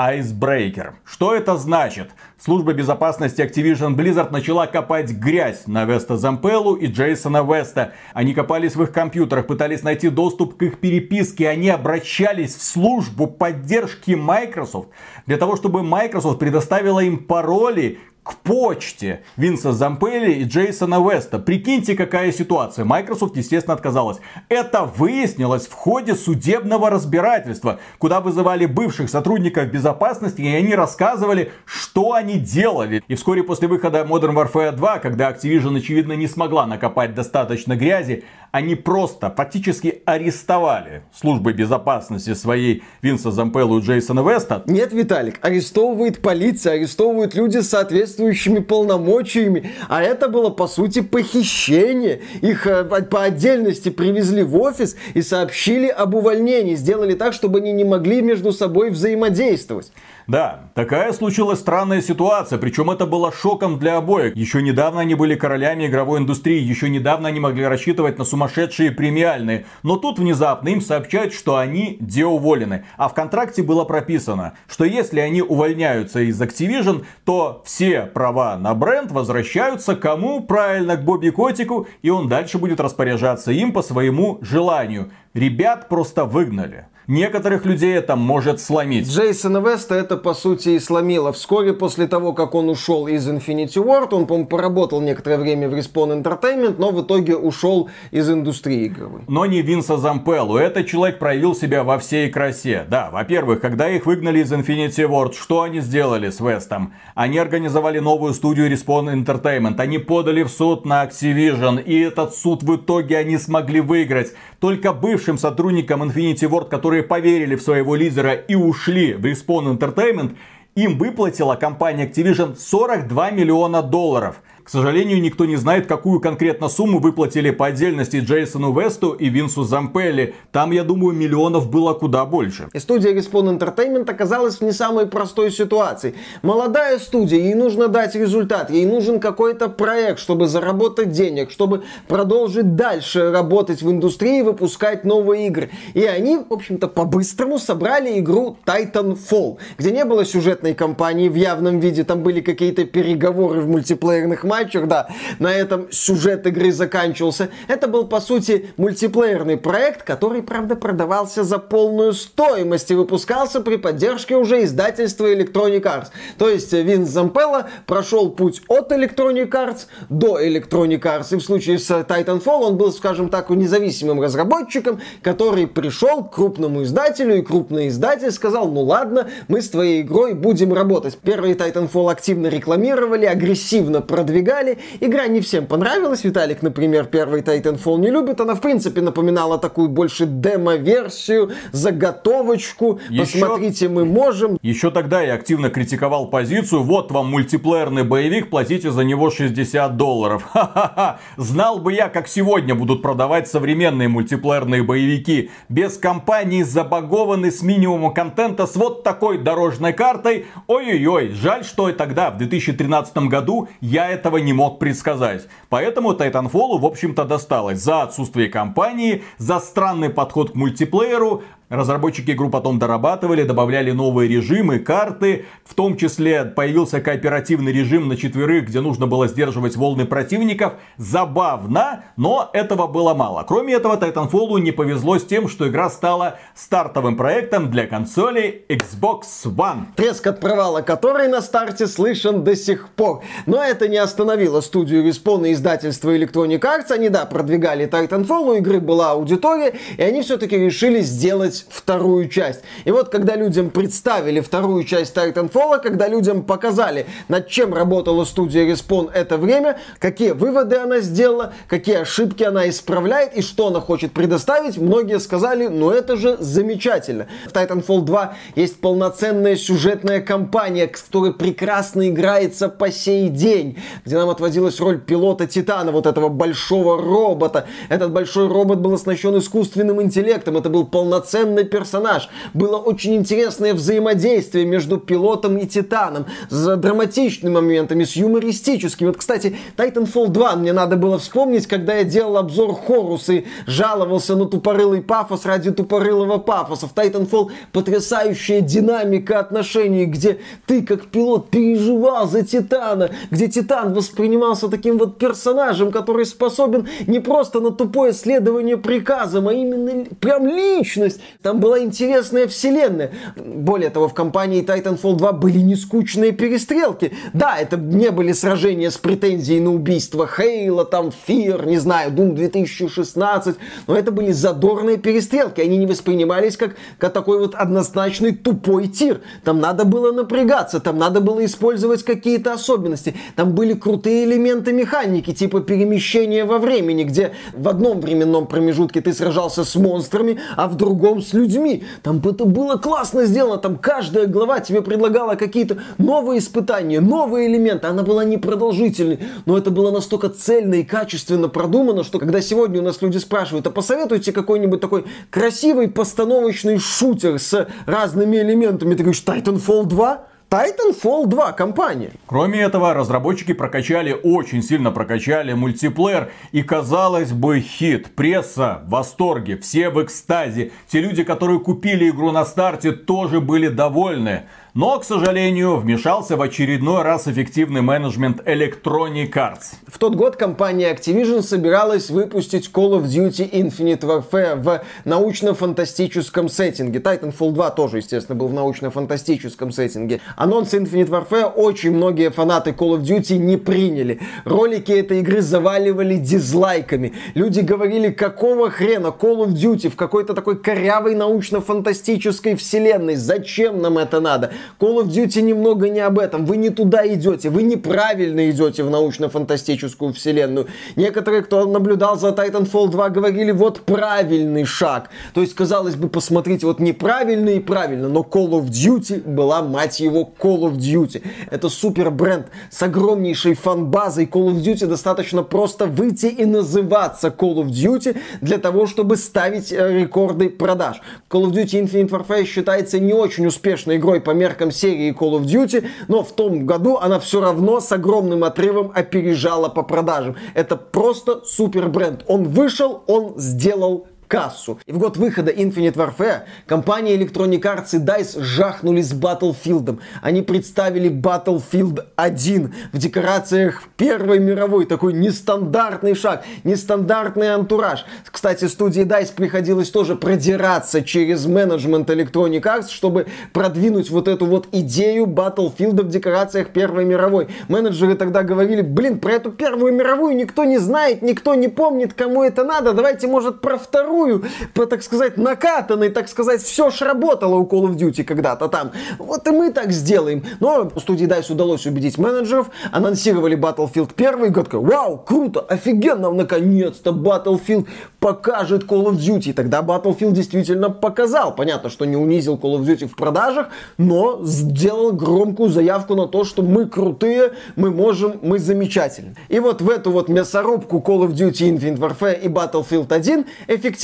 [0.00, 0.94] Icebreaker.
[1.04, 2.10] Что это значит?
[2.42, 7.92] Служба безопасности Activision Blizzard начала копать грязь на Веста Зампеллу и Джейсона Веста.
[8.14, 11.50] Они копались в их компьютерах, пытались найти доступ к их переписке.
[11.50, 14.88] Они обращались в службу поддержки Microsoft
[15.26, 21.38] для того, чтобы Microsoft предоставила им пароли к почте Винса Зампелли и Джейсона Веста.
[21.38, 22.84] Прикиньте, какая ситуация.
[22.84, 24.18] Microsoft, естественно, отказалась.
[24.48, 32.12] Это выяснилось в ходе судебного разбирательства, куда вызывали бывших сотрудников безопасности, и они рассказывали, что
[32.12, 33.02] они делали.
[33.08, 38.24] И вскоре после выхода Modern Warfare 2, когда Activision, очевидно, не смогла накопать достаточно грязи,
[38.52, 44.62] они просто фактически арестовали службы безопасности своей Винса Зампеллу и Джейсона Веста.
[44.66, 49.70] Нет, Виталик, арестовывает полиция, арестовывают люди с соответствующими полномочиями.
[49.88, 52.22] А это было, по сути, похищение.
[52.40, 56.74] Их э, по отдельности привезли в офис и сообщили об увольнении.
[56.74, 59.92] Сделали так, чтобы они не могли между собой взаимодействовать.
[60.30, 64.36] Да, такая случилась странная ситуация, причем это было шоком для обоих.
[64.36, 69.66] Еще недавно они были королями игровой индустрии, еще недавно они могли рассчитывать на сумасшедшие премиальные.
[69.82, 72.84] Но тут внезапно им сообщают, что они деуволены.
[72.96, 78.72] А в контракте было прописано, что если они увольняются из Activision, то все права на
[78.76, 80.42] бренд возвращаются кому?
[80.42, 85.10] Правильно, к Бобби Котику, и он дальше будет распоряжаться им по своему желанию.
[85.34, 86.86] Ребят просто выгнали.
[87.10, 89.08] Некоторых людей это может сломить.
[89.08, 91.32] Джейсона Веста это, по сути, и сломило.
[91.32, 95.74] Вскоре после того, как он ушел из Infinity Ward, он, по-моему, поработал некоторое время в
[95.74, 99.22] Respawn Entertainment, но в итоге ушел из индустрии игровой.
[99.26, 100.56] Но не Винса Зампеллу.
[100.56, 102.86] Этот человек проявил себя во всей красе.
[102.88, 106.94] Да, во-первых, когда их выгнали из Infinity Ward, что они сделали с Вестом?
[107.16, 109.80] Они организовали новую студию Respawn Entertainment.
[109.80, 111.82] Они подали в суд на Activision.
[111.82, 114.32] И этот суд в итоге они смогли выиграть.
[114.60, 119.78] Только бывшим сотрудникам Infinity Ward, которые которые поверили в своего лидера и ушли в Respawn
[119.78, 120.36] Entertainment,
[120.76, 124.42] им выплатила компания Activision 42 миллиона долларов.
[124.70, 129.64] К сожалению, никто не знает, какую конкретно сумму выплатили по отдельности Джейсону Весту и Винсу
[129.64, 130.36] Зампелли.
[130.52, 132.68] Там, я думаю, миллионов было куда больше.
[132.72, 136.14] И студия Respawn Entertainment оказалась в не самой простой ситуации.
[136.42, 142.76] Молодая студия, ей нужно дать результат, ей нужен какой-то проект, чтобы заработать денег, чтобы продолжить
[142.76, 145.70] дальше работать в индустрии и выпускать новые игры.
[145.94, 151.80] И они, в общем-то, по-быстрому собрали игру Titanfall, где не было сюжетной кампании в явном
[151.80, 157.48] виде, там были какие-то переговоры в мультиплеерных матчах, матчах, да, на этом сюжет игры заканчивался.
[157.68, 163.76] Это был, по сути, мультиплеерный проект, который, правда, продавался за полную стоимость и выпускался при
[163.76, 166.08] поддержке уже издательства Electronic Arts.
[166.38, 171.34] То есть Винс Зампелло прошел путь от Electronic Arts до Electronic Arts.
[171.34, 176.82] И в случае с Titanfall он был, скажем так, независимым разработчиком, который пришел к крупному
[176.82, 181.18] издателю, и крупный издатель сказал, ну ладно, мы с твоей игрой будем работать.
[181.18, 184.78] Первый Titanfall активно рекламировали, агрессивно продвигали продвигали.
[185.00, 186.24] Игра не всем понравилась.
[186.24, 188.40] Виталик, например, первый Titanfall не любит.
[188.40, 193.00] Она, в принципе, напоминала такую больше демо-версию, заготовочку.
[193.08, 193.40] Еще...
[193.40, 194.58] Посмотрите, мы можем.
[194.62, 196.82] Еще тогда я активно критиковал позицию.
[196.82, 200.44] Вот вам мультиплеерный боевик, платите за него 60 долларов.
[200.52, 201.18] Ха-ха-ха.
[201.36, 205.50] Знал бы я, как сегодня будут продавать современные мультиплеерные боевики.
[205.68, 210.46] Без компании забагованы с минимумом контента, с вот такой дорожной картой.
[210.66, 215.48] Ой-ой-ой, жаль, что и тогда, в 2013 году, я этого не мог предсказать.
[215.68, 222.50] Поэтому Titanfall, в общем-то, досталось за отсутствие компании, за странный подход к мультиплееру, Разработчики игру
[222.50, 225.44] потом дорабатывали, добавляли новые режимы, карты.
[225.64, 230.72] В том числе появился кооперативный режим на четверых, где нужно было сдерживать волны противников.
[230.96, 233.44] Забавно, но этого было мало.
[233.46, 239.22] Кроме этого, Titanfall не повезло с тем, что игра стала стартовым проектом для консоли Xbox
[239.44, 239.84] One.
[239.94, 243.22] Треск от провала который на старте слышен до сих пор.
[243.46, 246.90] Но это не остановило студию Respawn и издательство Electronic Arts.
[246.90, 252.28] Они, да, продвигали Titanfall, у игры была аудитория, и они все-таки решили сделать делать вторую
[252.28, 252.60] часть.
[252.84, 258.66] И вот когда людям представили вторую часть Titanfall, когда людям показали, над чем работала студия
[258.66, 264.12] Respawn это время, какие выводы она сделала, какие ошибки она исправляет и что она хочет
[264.12, 267.26] предоставить, многие сказали, ну это же замечательно.
[267.46, 274.28] В Titanfall 2 есть полноценная сюжетная кампания, которая прекрасно играется по сей день, где нам
[274.28, 277.66] отводилась роль пилота Титана, вот этого большого робота.
[277.88, 282.28] Этот большой робот был оснащен искусственным интеллектом, это был полноценный полноценный персонаж.
[282.54, 289.08] Было очень интересное взаимодействие между пилотом и Титаном, с драматичными моментами, с юмористическими.
[289.08, 294.36] Вот, кстати, Titanfall 2 мне надо было вспомнить, когда я делал обзор Хорус и жаловался
[294.36, 296.86] на тупорылый пафос ради тупорылого пафоса.
[296.86, 304.68] В Titanfall потрясающая динамика отношений, где ты как пилот переживал за Титана, где Титан воспринимался
[304.68, 311.20] таким вот персонажем, который способен не просто на тупое следование приказам, а именно прям личность.
[311.42, 313.12] Там была интересная вселенная.
[313.34, 317.12] Более того, в компании Titanfall 2 были не скучные перестрелки.
[317.32, 322.34] Да, это не были сражения с претензией на убийство Хейла, там, Фир, не знаю, Doom
[322.34, 325.62] 2016, но это были задорные перестрелки.
[325.62, 329.22] Они не воспринимались как, как такой вот однозначный тупой тир.
[329.42, 333.14] Там надо было напрягаться, там надо было использовать какие-то особенности.
[333.36, 339.14] Там были крутые элементы механики, типа перемещения во времени, где в одном временном промежутке ты
[339.14, 341.84] сражался с монстрами, а в другом с с людьми.
[342.02, 343.58] Там это было классно сделано.
[343.58, 347.86] Там каждая глава тебе предлагала какие-то новые испытания, новые элементы.
[347.86, 352.84] Она была непродолжительной, но это было настолько цельно и качественно продумано, что когда сегодня у
[352.84, 359.22] нас люди спрашивают, а посоветуйте какой-нибудь такой красивый постановочный шутер с разными элементами, ты говоришь,
[359.24, 360.29] Titanfall 2?
[360.50, 362.10] Titanfall 2 компания.
[362.26, 366.32] Кроме этого, разработчики прокачали, очень сильно прокачали мультиплеер.
[366.50, 368.16] И казалось бы, хит.
[368.16, 370.72] Пресса в восторге, все в экстазе.
[370.88, 374.48] Те люди, которые купили игру на старте, тоже были довольны.
[374.72, 379.74] Но, к сожалению, вмешался в очередной раз эффективный менеджмент Electronic Arts.
[379.88, 387.00] В тот год компания Activision собиралась выпустить Call of Duty Infinite Warfare в научно-фантастическом сеттинге.
[387.00, 390.20] Titanfall 2 тоже, естественно, был в научно-фантастическом сеттинге.
[390.36, 394.20] Анонс Infinite Warfare очень многие фанаты Call of Duty не приняли.
[394.44, 397.14] Ролики этой игры заваливали дизлайками.
[397.34, 403.16] Люди говорили, какого хрена Call of Duty в какой-то такой корявой научно-фантастической вселенной.
[403.16, 404.52] Зачем нам это надо?
[404.78, 406.46] Call of Duty немного не об этом.
[406.46, 410.66] Вы не туда идете, вы неправильно идете в научно-фантастическую вселенную.
[410.96, 415.10] Некоторые, кто наблюдал за Titanfall 2, говорили, вот правильный шаг.
[415.34, 420.00] То есть, казалось бы, посмотрите, вот неправильно и правильно, но Call of Duty была, мать
[420.00, 421.22] его, Call of Duty.
[421.50, 424.26] Это супер бренд с огромнейшей фан-базой.
[424.26, 429.72] Call of Duty достаточно просто выйти и называться Call of Duty для того, чтобы ставить
[429.72, 431.00] э, рекорды продаж.
[431.28, 435.44] Call of Duty Infinite Warfare считается не очень успешной игрой по меркам серии Call of
[435.44, 440.36] Duty, но в том году она все равно с огромным отрывом опережала по продажам.
[440.54, 442.24] Это просто супер бренд.
[442.26, 444.78] Он вышел, он сделал кассу.
[444.86, 449.98] И в год выхода Infinite Warfare компания Electronic Arts и DICE жахнули с Battlefield.
[450.22, 454.86] Они представили Battlefield 1 в декорациях Первой мировой.
[454.86, 458.06] Такой нестандартный шаг, нестандартный антураж.
[458.30, 464.68] Кстати, студии DICE приходилось тоже продираться через менеджмент Electronic Arts, чтобы продвинуть вот эту вот
[464.70, 467.48] идею Battlefield в декорациях Первой мировой.
[467.66, 472.44] Менеджеры тогда говорили, блин, про эту Первую мировую никто не знает, никто не помнит, кому
[472.44, 472.92] это надо.
[472.92, 477.66] Давайте, может, про вторую вторую, по, так сказать, накатанной, так сказать, все ж работало у
[477.66, 478.92] Call of Duty когда-то там.
[479.18, 480.44] Вот и мы так сделаем.
[480.60, 487.86] Но студии DICE удалось убедить менеджеров, анонсировали Battlefield 1, год, вау, круто, офигенно, наконец-то Battlefield
[488.18, 489.52] покажет Call of Duty.
[489.52, 491.54] Тогда Battlefield действительно показал.
[491.54, 496.44] Понятно, что не унизил Call of Duty в продажах, но сделал громкую заявку на то,
[496.44, 499.34] что мы крутые, мы можем, мы замечательны.
[499.48, 503.46] И вот в эту вот мясорубку Call of Duty Infinite Warfare и Battlefield 1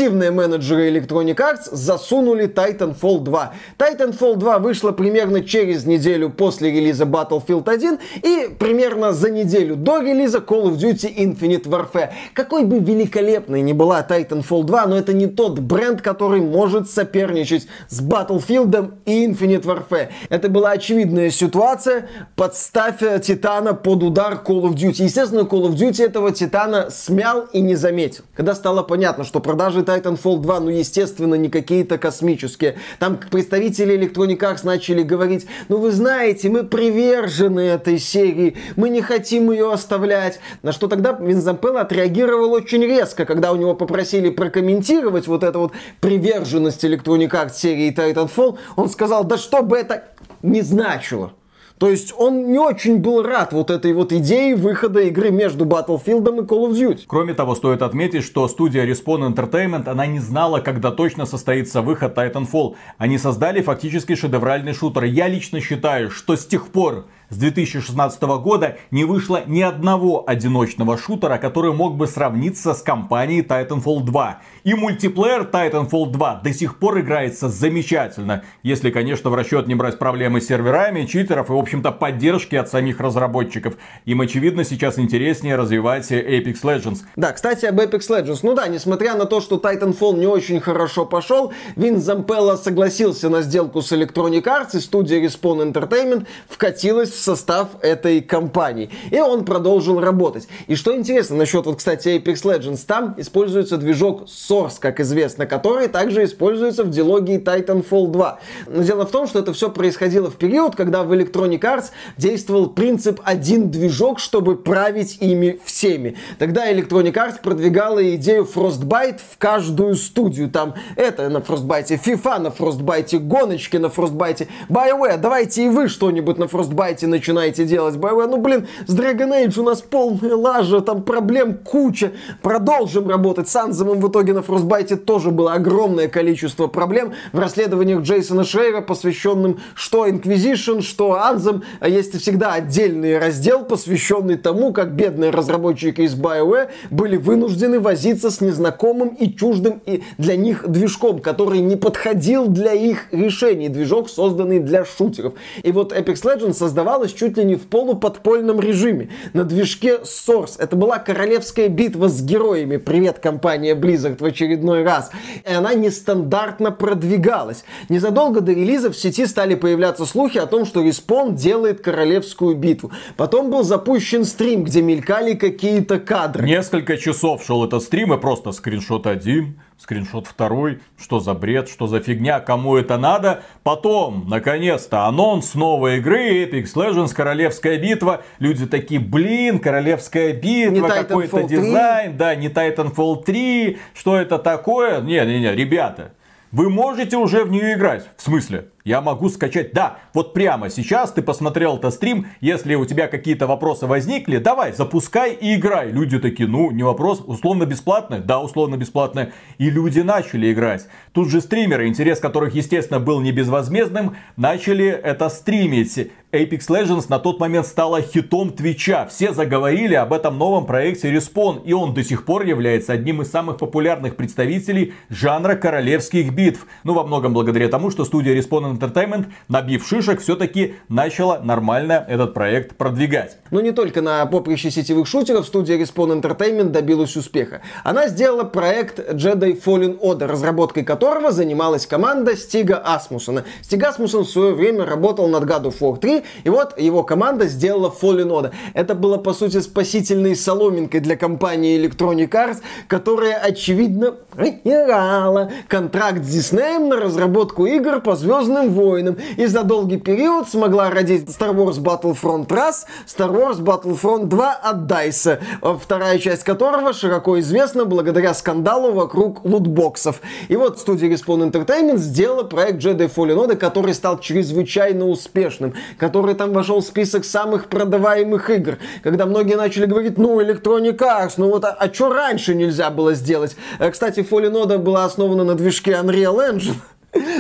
[0.07, 3.53] эффективные менеджеры Electronic Arts засунули Titanfall 2.
[3.77, 10.01] Titanfall 2 вышла примерно через неделю после релиза Battlefield 1 и примерно за неделю до
[10.01, 12.11] релиза Call of Duty Infinite Warfare.
[12.35, 17.67] Какой бы великолепной ни была Titanfall 2, но это не тот бренд, который может соперничать
[17.89, 20.11] с Battlefield и Infinite Warfare.
[20.29, 25.03] Это была очевидная ситуация, подставь Титана под удар Call of Duty.
[25.03, 28.23] Естественно, Call of Duty этого Титана смял и не заметил.
[28.37, 32.77] Когда стало понятно, что продажи Titanfall 2, ну, естественно, не какие-то космические.
[32.99, 39.03] Там представители Electronic Arts начали говорить, ну, вы знаете, мы привержены этой серии, мы не
[39.03, 40.41] хотим ее оставлять.
[40.63, 45.73] На что тогда Винзампелло отреагировал очень резко, когда у него попросили прокомментировать вот эту вот
[46.01, 50.05] приверженность Electronic Arts серии Titanfall, он сказал, да что бы это
[50.43, 51.33] не значило.
[51.79, 56.27] То есть он не очень был рад вот этой вот идее выхода игры между Battlefield
[56.27, 57.03] и Call of Duty.
[57.07, 62.17] Кроме того, стоит отметить, что студия Respawn Entertainment, она не знала, когда точно состоится выход
[62.17, 62.77] Titanfall.
[62.97, 65.05] Они создали фактически шедевральный шутер.
[65.05, 70.97] Я лично считаю, что с тех пор, с 2016 года не вышло ни одного одиночного
[70.97, 74.39] шутера, который мог бы сравниться с компанией Titanfall 2.
[74.65, 78.45] И мультиплеер Titanfall 2 до сих пор играется замечательно.
[78.63, 82.69] Если, конечно, в расчет не брать проблемы с серверами, читеров и, в общем-то, поддержки от
[82.69, 83.75] самих разработчиков.
[84.05, 86.99] Им, очевидно, сейчас интереснее развивать Apex Legends.
[87.17, 88.41] Да, кстати, об Apex Legends.
[88.43, 93.43] Ну да, несмотря на то, что Titanfall не очень хорошо пошел, Вин Зампелло согласился на
[93.43, 98.91] сделку с Electronic Arts и студия Respawn Entertainment вкатилась в состав этой компании.
[99.11, 100.49] И он продолжил работать.
[100.67, 105.89] И что интересно насчет, вот, кстати, Apex Legends, там используется движок Source, как известно, который
[105.89, 108.39] также используется в дилогии Titanfall 2.
[108.69, 112.69] Но дело в том, что это все происходило в период, когда в Electronic Arts действовал
[112.71, 116.17] принцип один движок, чтобы править ими всеми.
[116.39, 120.51] Тогда Electronic Arts продвигала идею Frostbite в каждую студию.
[120.51, 125.17] Там это на Frostbite FIFA, на Frostbite гоночки, на Frostbite BioWare.
[125.19, 127.97] Давайте и вы что-нибудь на Frostbite начинаете делать.
[127.97, 132.13] BioWare, ну блин, с Dragon Age у нас полная лажа, там проблем куча.
[132.43, 133.49] Продолжим работать.
[133.49, 138.81] С Анземом в итоге на Frostbite тоже было огромное количество проблем в расследованиях Джейсона Шрейра,
[138.81, 141.63] посвященным что Inquisition, что Анзем.
[141.85, 148.41] Есть всегда отдельный раздел, посвященный тому, как бедные разработчики из BioWare были вынуждены возиться с
[148.41, 153.69] незнакомым и чуждым и для них движком, который не подходил для их решений.
[153.69, 155.35] Движок, созданный для шутеров.
[155.63, 156.65] И вот Apex Legends
[156.97, 159.11] создавалась чуть ли не в полуподпольном режиме.
[159.35, 160.57] На движке Source.
[160.59, 162.79] Это была королевская битва с героями.
[162.79, 165.11] Привет, компания Blizzard в очередной раз.
[165.45, 167.65] И она нестандартно продвигалась.
[167.89, 172.91] Незадолго до релиза в сети стали появляться слухи о том, что Respawn делает королевскую битву.
[173.17, 176.47] Потом был запущен стрим, где мелькали какие-то кадры.
[176.47, 181.87] Несколько часов шел этот стрим и просто скриншот один, скриншот второй, что за бред, что
[181.87, 183.43] за фигня, кому это надо.
[183.63, 188.23] Потом, наконец-то, анонс новой игры Apex Legends Королевская битва.
[188.39, 195.01] Люди такие, блин, Королевская битва, какой-то дизайн, да, не Titanfall 3, что это такое?
[195.01, 196.13] Не-не-не, ребята,
[196.53, 198.09] вы можете уже в нее играть.
[198.17, 198.69] В смысле?
[198.87, 203.49] Я могу скачать, да, вот прямо сейчас ты посмотрел этот стрим, если у тебя какие-то
[203.49, 205.91] вопросы возникли, давай, запускай и играй.
[205.91, 208.21] Люди такие, ну, не вопрос, условно бесплатно?
[208.21, 209.33] Да, условно бесплатно.
[209.59, 210.87] И люди начали играть.
[211.11, 216.13] Тут же стримеры, интерес которых, естественно, был не безвозмездным, начали это стримить.
[216.33, 219.07] Apex Legends на тот момент стала хитом Твича.
[219.07, 223.31] Все заговорили об этом новом проекте Respawn, и он до сих пор является одним из
[223.31, 226.67] самых популярных представителей жанра королевских битв.
[226.85, 232.35] Ну, во многом благодаря тому, что студия Respawn Entertainment, набив шишек, все-таки начала нормально этот
[232.35, 233.39] проект продвигать.
[233.51, 237.63] Но не только на поприще сетевых шутеров студия Respawn Entertainment добилась успеха.
[237.85, 243.45] Она сделала проект Jedi Fallen Order, разработкой которого занималась команда Стига Асмусона.
[243.63, 247.47] Стиг Асмусон в свое время работал над God of War 3, и вот его команда
[247.47, 248.53] сделала Fallen Order.
[248.75, 252.59] Это было, по сути, спасительной соломинкой для компании Electronic Arts,
[252.89, 259.99] которая, очевидно, проиграла контракт с Disney на разработку игр по Звездным войнам и за долгий
[259.99, 265.39] период смогла родить Star Wars Battlefront раз, Star Wars Battlefront 2 от DICE,
[265.81, 270.21] вторая часть которого широко известна благодаря скандалу вокруг лутбоксов.
[270.49, 276.35] И вот студия Respawn Entertainment сделала проект Jedi Fallen Order, который стал чрезвычайно успешным, который
[276.35, 281.51] там вошел в список самых продаваемых игр, когда многие начали говорить, ну, Electronic Arts, ну
[281.51, 283.57] вот, а, а что раньше нельзя было сделать?
[283.79, 286.77] Э, кстати, Fallen Order была основана на движке Unreal Engine.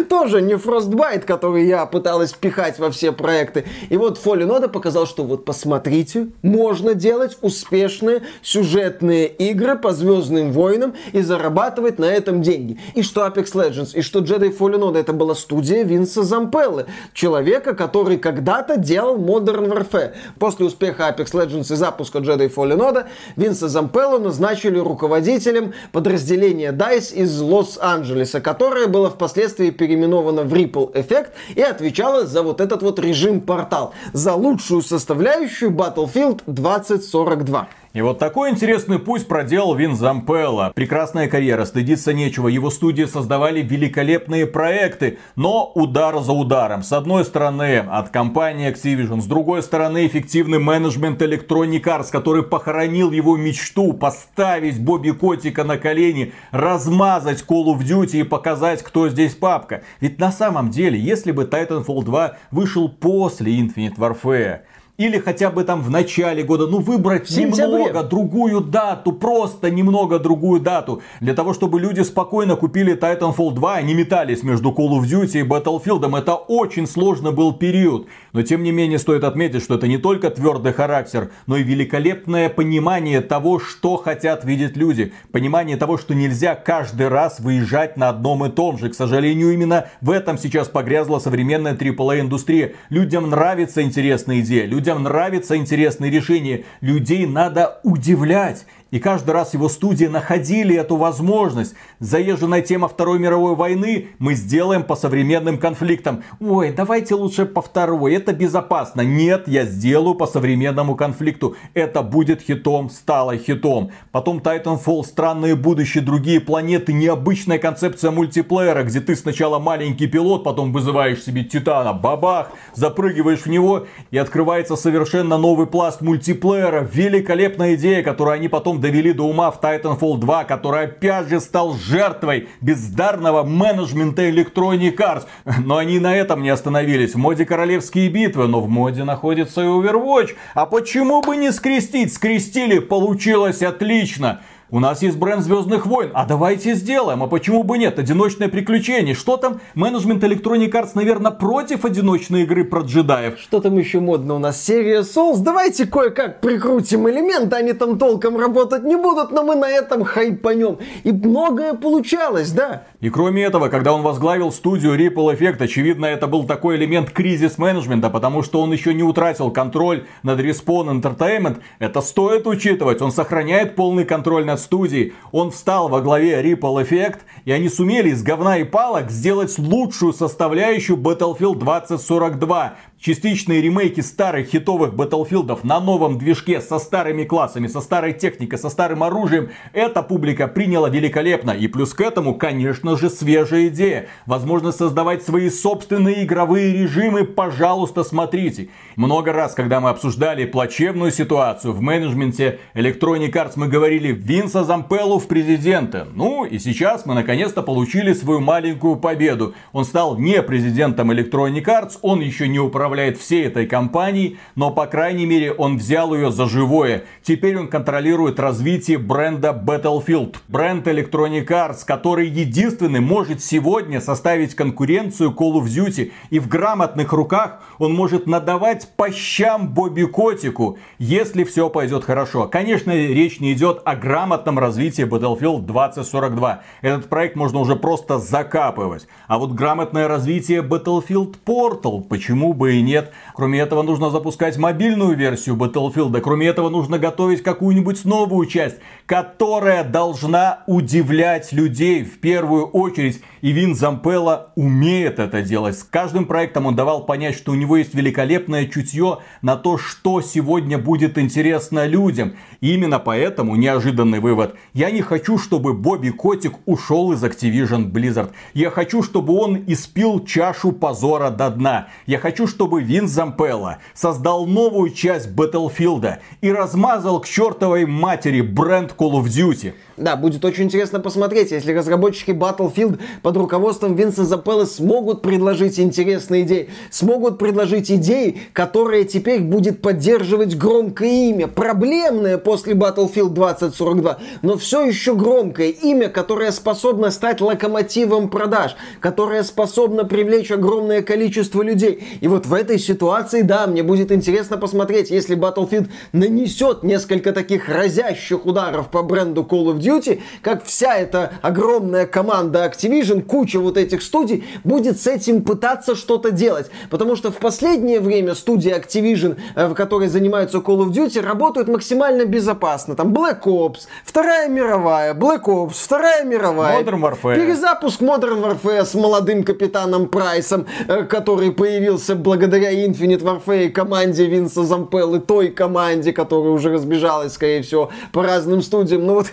[0.09, 3.64] Тоже не Frostbite, который я пыталась пихать во все проекты.
[3.89, 10.53] И вот Fallen Order показал, что вот посмотрите, можно делать успешные сюжетные игры по Звездным
[10.53, 12.79] войнам и зарабатывать на этом деньги.
[12.95, 17.74] И что Apex Legends, и что Jedi Fallen Order это была студия Винса Зампеллы, человека,
[17.74, 20.12] который когда-то делал Modern Warfare.
[20.39, 23.07] После успеха Apex Legends и запуска Jedi Fallen Order
[23.37, 30.93] Винса Зампеллу назначили руководителем подразделения DICE из Лос-Анджелеса, которое было впоследствии впоследствии переименована в Ripple
[30.93, 37.69] Effect и отвечала за вот этот вот режим портал, за лучшую составляющую Battlefield 2042.
[37.97, 40.70] И вот такой интересный путь проделал Вин Зампелла.
[40.74, 42.47] Прекрасная карьера, стыдиться нечего.
[42.47, 46.82] Его студии создавали великолепные проекты, но удар за ударом.
[46.82, 53.12] С одной стороны от компании Activision, с другой стороны эффективный менеджмент Electronic Arts, который похоронил
[53.12, 59.34] его мечту поставить Бобби Котика на колени, размазать Call of Duty и показать, кто здесь
[59.34, 59.84] папка.
[60.01, 64.61] Ведь на самом деле, если бы Titanfall 2 вышел после Infinite Warfare,
[64.99, 70.61] или хотя бы там в начале года, ну выбрать немного другую дату, просто немного другую
[70.61, 75.03] дату, для того, чтобы люди спокойно купили Titanfall 2, а не метались между Call of
[75.03, 76.16] Duty и Battlefield.
[76.16, 78.07] Это очень сложно был период.
[78.32, 82.49] Но тем не менее стоит отметить, что это не только твердый характер, но и великолепное
[82.49, 85.12] понимание того, что хотят видеть люди.
[85.32, 88.88] Понимание того, что нельзя каждый раз выезжать на одном и том же.
[88.88, 92.74] К сожалению, именно в этом сейчас погрязла современная AAA индустрия.
[92.88, 96.64] Людям нравится интересная идея, людям нравится интересные решения.
[96.80, 98.66] Людей надо удивлять.
[98.97, 101.74] И каждый раз его студии находили эту возможность.
[102.01, 106.24] Заезженная тема Второй мировой войны мы сделаем по современным конфликтам.
[106.40, 109.03] Ой, давайте лучше по второй, это безопасно.
[109.03, 111.57] Нет, я сделаю по современному конфликту.
[111.74, 113.90] Это будет хитом, стало хитом.
[114.12, 120.72] Потом Titanfall, странные будущее, другие планеты, необычная концепция мультиплеера, где ты сначала маленький пилот, потом
[120.72, 126.88] вызываешь себе Титана, бабах, запрыгиваешь в него и открывается совершенно новый пласт мультиплеера.
[126.90, 131.74] Великолепная идея, которую они потом довели до ума в Titanfall 2, который опять же стал
[131.74, 135.24] жертвой бездарного менеджмента Electronic Arts.
[135.64, 137.14] Но они на этом не остановились.
[137.14, 140.37] В моде королевские битвы, но в моде находится и Overwatch.
[140.55, 142.14] А почему бы не скрестить?
[142.14, 144.43] Скрестили, получилось отлично.
[144.69, 148.01] У нас есть бренд Звездных войн, а давайте сделаем, а почему бы нет?
[148.01, 149.14] Одиночное приключение.
[149.14, 149.61] Что там?
[149.77, 153.39] Менеджмент Electronic Arts, наверное, против одиночной игры про джедаев.
[153.39, 154.61] Что там еще модно у нас?
[154.61, 155.39] Серия Souls.
[155.39, 160.79] Давайте кое-как прикрутим элементы, они там толком работать не будут, но мы на этом хайпанем.
[161.05, 162.87] И многое получалось, да?
[163.07, 168.11] И кроме этого, когда он возглавил студию Ripple Effect, очевидно, это был такой элемент кризис-менеджмента,
[168.11, 171.61] потому что он еще не утратил контроль над Respawn Entertainment.
[171.78, 173.00] Это стоит учитывать.
[173.00, 175.12] Он сохраняет полный контроль над студией.
[175.30, 180.12] Он встал во главе Ripple Effect, и они сумели из говна и палок сделать лучшую
[180.12, 182.76] составляющую Battlefield 2042.
[183.07, 188.68] Частичные ремейки старых хитовых Батлфилдов на новом движке со старыми классами, со старой техникой, со
[188.68, 189.50] старым оружием.
[189.72, 191.52] Эта публика приняла великолепно.
[191.52, 194.09] И плюс к этому, конечно же, свежая идея.
[194.26, 198.70] Возможность создавать свои собственные игровые режимы, пожалуйста, смотрите.
[198.96, 205.20] Много раз, когда мы обсуждали плачевную ситуацию в менеджменте Electronic Arts, мы говорили Винса Зампеллу
[205.20, 206.07] в президенты.
[206.12, 209.54] Ну и сейчас мы наконец-то получили свою маленькую победу.
[209.70, 214.70] Он стал не президентом Electronic Arts, он еще не управляет управляет всей этой компанией, но
[214.70, 217.05] по крайней мере он взял ее за живое.
[217.22, 220.36] Теперь он контролирует развитие бренда Battlefield.
[220.49, 226.12] Бренд Electronic Arts, который единственный может сегодня составить конкуренцию Call of Duty.
[226.30, 232.49] И в грамотных руках он может надавать по щам Бобби Котику, если все пойдет хорошо.
[232.49, 236.62] Конечно, речь не идет о грамотном развитии Battlefield 2042.
[236.80, 239.07] Этот проект можно уже просто закапывать.
[239.28, 243.12] А вот грамотное развитие Battlefield Portal, почему бы и нет.
[243.35, 246.20] Кроме этого, нужно запускать мобильную версию Battlefield.
[246.20, 253.22] Кроме этого, нужно готовить какую-нибудь новую часть, которая должна удивлять людей в первую очередь.
[253.43, 255.79] И Вин Зампелла умеет это делать.
[255.79, 260.20] С каждым проектом он давал понять, что у него есть великолепное чутье на то, что
[260.20, 262.35] сегодня будет интересно людям.
[262.61, 268.31] И именно поэтому, неожиданный вывод, я не хочу, чтобы Бобби Котик ушел из Activision Blizzard.
[268.55, 271.89] Я хочу, чтобы он испил чашу позора до дна.
[272.07, 278.95] Я хочу, чтобы Вин Зампелла создал новую часть Battlefield и размазал к чертовой матери бренд
[278.99, 279.75] Call of Duty.
[279.97, 286.42] Да, будет очень интересно посмотреть, если разработчики Battlefield под руководством Винса Запелла смогут предложить интересные
[286.42, 294.59] идеи, смогут предложить идеи, которые теперь будет поддерживать громкое имя, проблемное после Battlefield 2042, но
[294.59, 302.18] все еще громкое имя, которое способно стать локомотивом продаж, которое способно привлечь огромное количество людей.
[302.20, 307.70] И вот в этой ситуации, да, мне будет интересно посмотреть, если Battlefield нанесет несколько таких
[307.70, 313.61] разящих ударов по бренду Call of Duty, Duty, как вся эта огромная команда Activision, куча
[313.61, 316.70] вот этих студий, будет с этим пытаться что-то делать.
[316.91, 321.68] Потому что в последнее время студии Activision, э, в которой занимаются Call of Duty, работают
[321.68, 322.97] максимально безопасно.
[322.97, 326.82] Там Black Ops, Вторая мировая, Black Ops, Вторая мировая.
[326.82, 327.37] Modern Warfare.
[327.37, 334.64] Перезапуск Modern Warfare с молодым капитаном Прайсом, э, который появился благодаря Infinite Warfare команде Винса
[334.64, 339.07] Зампеллы, той команде, которая уже разбежалась, скорее всего, по разным студиям.
[339.07, 339.26] Ну вот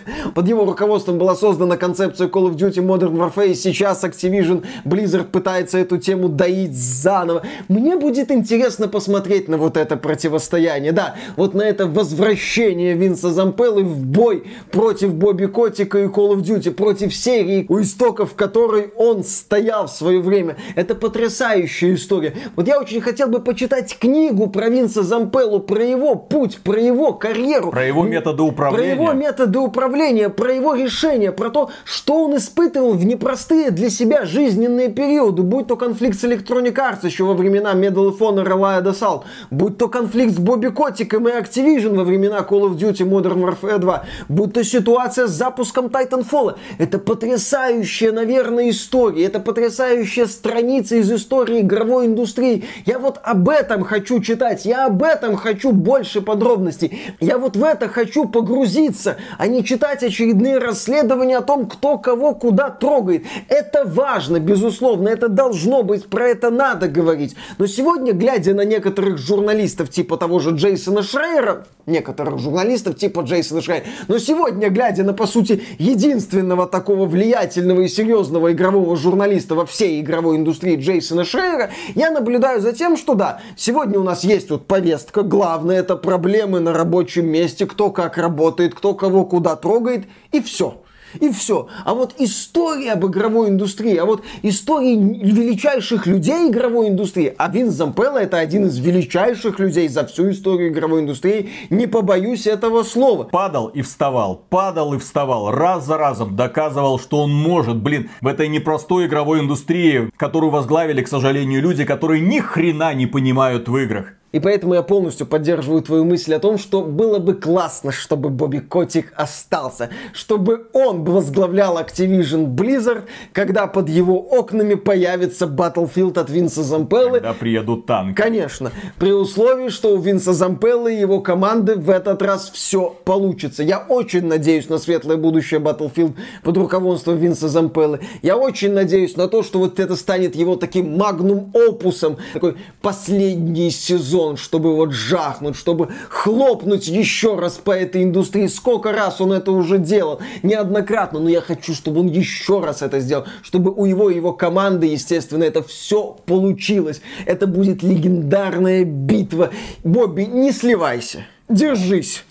[0.44, 5.24] под его руководством была создана концепция Call of Duty Modern Warfare, и сейчас Activision Blizzard
[5.32, 7.44] пытается эту тему доить заново.
[7.70, 13.84] Мне будет интересно посмотреть на вот это противостояние, да, вот на это возвращение Винса Зампеллы
[13.84, 19.24] в бой против Бобби Котика и Call of Duty, против серии, у истоков которой он
[19.24, 20.58] стоял в свое время.
[20.76, 22.34] Это потрясающая история.
[22.58, 27.14] Вот я очень хотел бы почитать книгу про Винса Зампеллу, про его путь, про его
[27.14, 27.72] карьеру.
[27.72, 28.96] Про его методы управления.
[28.96, 33.90] Про его методы управления, про его решение, про то, что он испытывал в непростые для
[33.90, 38.44] себя жизненные периоды, будь то конфликт с Electronic Arts еще во времена Medal of Honor
[38.44, 42.78] и Lion Assault, будь то конфликт с Бобби Котиком и Activision во времена Call of
[42.78, 46.56] Duty Modern Warfare 2, будь то ситуация с запуском Titanfall.
[46.78, 52.66] Это потрясающая, наверное, история, это потрясающая страница из истории игровой индустрии.
[52.86, 57.00] Я вот об этом хочу читать, я об этом хочу больше подробностей.
[57.20, 61.98] Я вот в это хочу погрузиться, а не читать очередные очередные расследования о том, кто
[61.98, 63.26] кого куда трогает.
[63.50, 67.36] Это важно, безусловно, это должно быть, про это надо говорить.
[67.58, 73.62] Но сегодня, глядя на некоторых журналистов типа того же Джейсона Шрейера, некоторых журналистов типа Джейсона
[73.62, 79.66] Шрейера, но сегодня, глядя на, по сути, единственного такого влиятельного и серьезного игрового журналиста во
[79.66, 84.50] всей игровой индустрии Джейсона Шрейера, я наблюдаю за тем, что да, сегодня у нас есть
[84.50, 90.06] вот повестка, главное это проблемы на рабочем месте, кто как работает, кто кого куда трогает,
[90.32, 90.84] и все.
[91.20, 91.68] И все.
[91.86, 97.74] А вот история об игровой индустрии, а вот истории величайших людей игровой индустрии, а Винс
[97.74, 103.26] Зампелло это один из величайших людей за всю историю игровой индустрии, не побоюсь этого слова.
[103.26, 108.28] Падал и вставал, падал и вставал, раз за разом доказывал, что он может, блин, в
[108.28, 113.78] этой непростой игровой индустрии, которую возглавили, к сожалению, люди, которые ни хрена не понимают в
[113.78, 114.14] играх.
[114.34, 118.58] И поэтому я полностью поддерживаю твою мысль о том, что было бы классно, чтобы Бобби
[118.58, 126.64] Котик остался, чтобы он возглавлял Activision Blizzard, когда под его окнами появится Battlefield от Винса
[126.64, 127.20] Зампеллы.
[127.20, 128.16] Когда приедут танки.
[128.20, 133.62] Конечно, при условии, что у Винса Зампеллы и его команды в этот раз все получится.
[133.62, 138.00] Я очень надеюсь на светлое будущее Battlefield под руководством Винса Зампеллы.
[138.24, 144.23] Я очень надеюсь на то, что вот это станет его таким магнум-опусом, такой последний сезон
[144.24, 148.48] сезон, чтобы вот жахнуть, чтобы хлопнуть еще раз по этой индустрии.
[148.48, 153.00] Сколько раз он это уже делал, неоднократно, но я хочу, чтобы он еще раз это
[153.00, 157.02] сделал, чтобы у его и его команды, естественно, это все получилось.
[157.26, 159.50] Это будет легендарная битва.
[159.84, 162.24] Бобби, не сливайся, держись.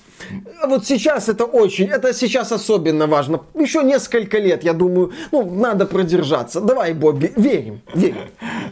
[0.66, 3.41] Вот сейчас это очень, это сейчас особенно важно.
[3.55, 6.61] Еще несколько лет, я думаю, ну, надо продержаться.
[6.61, 8.16] Давай, Бобби, верим, верим.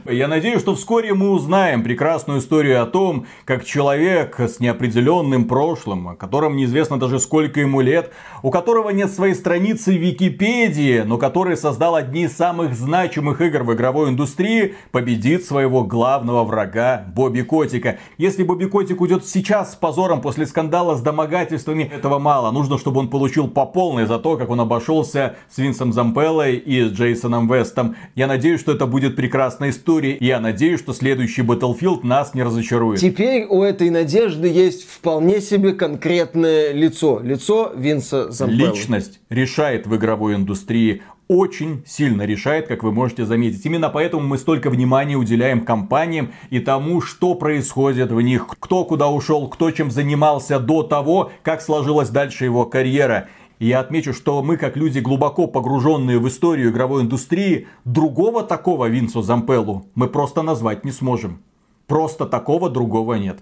[0.06, 6.08] Я надеюсь, что вскоре мы узнаем прекрасную историю о том, как человек с неопределенным прошлым,
[6.08, 8.10] о котором неизвестно даже сколько ему лет,
[8.42, 13.62] у которого нет своей страницы в Википедии, но который создал одни из самых значимых игр
[13.62, 17.98] в игровой индустрии, победит своего главного врага Бобби Котика.
[18.18, 21.02] Если Бобби Котик уйдет сейчас с позором после скандала с
[21.40, 22.50] домогательствами, этого мало.
[22.50, 26.82] Нужно, чтобы он получил по полной за то, как он обошелся с Винсом Зампеллой и
[26.82, 27.96] с Джейсоном Вестом.
[28.14, 33.00] Я надеюсь, что это будет прекрасная история я надеюсь, что следующий Battlefield нас не разочарует.
[33.00, 37.20] Теперь у этой надежды есть вполне себе конкретное лицо.
[37.22, 38.74] Лицо Винса Зампелла.
[38.74, 43.64] Личность решает в игровой индустрии очень сильно решает, как вы можете заметить.
[43.64, 49.08] Именно поэтому мы столько внимания уделяем компаниям и тому, что происходит в них, кто куда
[49.08, 53.28] ушел, кто чем занимался до того, как сложилась дальше его карьера.
[53.60, 58.88] И я отмечу, что мы, как люди, глубоко погруженные в историю игровой индустрии, другого такого
[58.88, 61.42] Винсу Зампеллу мы просто назвать не сможем.
[61.86, 63.38] Просто такого другого нет.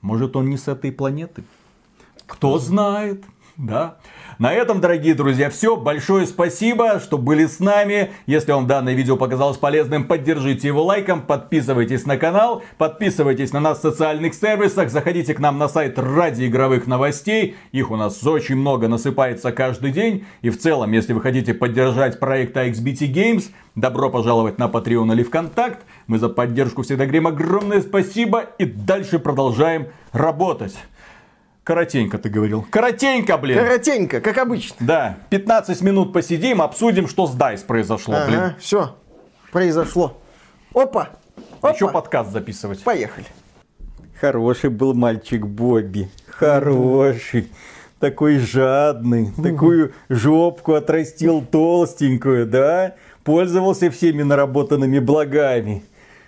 [0.00, 1.44] Может, он не с этой планеты?
[2.26, 3.22] Кто знает,
[3.60, 3.96] да.
[4.38, 5.76] На этом, дорогие друзья, все.
[5.76, 8.10] Большое спасибо, что были с нами.
[8.26, 13.78] Если вам данное видео показалось полезным, поддержите его лайком, подписывайтесь на канал, подписывайтесь на нас
[13.78, 17.56] в социальных сервисах, заходите к нам на сайт ради игровых новостей.
[17.72, 20.24] Их у нас очень много насыпается каждый день.
[20.40, 25.22] И в целом, если вы хотите поддержать проект XBT Games, добро пожаловать на Patreon или
[25.22, 25.84] ВКонтакт.
[26.06, 30.76] Мы за поддержку всегда говорим огромное спасибо и дальше продолжаем работать.
[31.70, 32.66] Коротенько ты говорил.
[32.68, 33.56] Коротенько, блин.
[33.56, 34.74] Коротенько, как обычно.
[34.80, 38.40] Да, 15 минут посидим, обсудим, что с DICE произошло, ага, блин.
[38.58, 38.96] все,
[39.52, 40.18] произошло.
[40.74, 41.10] Опа,
[41.60, 41.70] опа.
[41.70, 42.82] Еще подкаст записывать.
[42.82, 43.26] Поехали.
[44.20, 46.10] Хороший был мальчик Бобби.
[46.26, 47.52] Хороший.
[48.00, 49.30] Такой жадный.
[49.40, 52.96] Такую жопку отрастил толстенькую, да?
[53.22, 55.84] Пользовался всеми наработанными благами.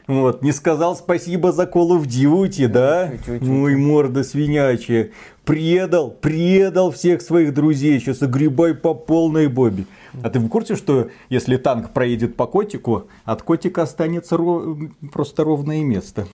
[0.06, 3.12] Вот, не сказал спасибо за Call of Duty, да?
[3.28, 5.10] Ой, морда свинячая.
[5.44, 7.98] Предал, предал всех своих друзей.
[7.98, 9.86] Сейчас огребай по полной Бобби.
[10.22, 14.76] А ты в курсе, что если танк проедет по котику, от котика останется ро...
[15.12, 16.26] просто ровное место?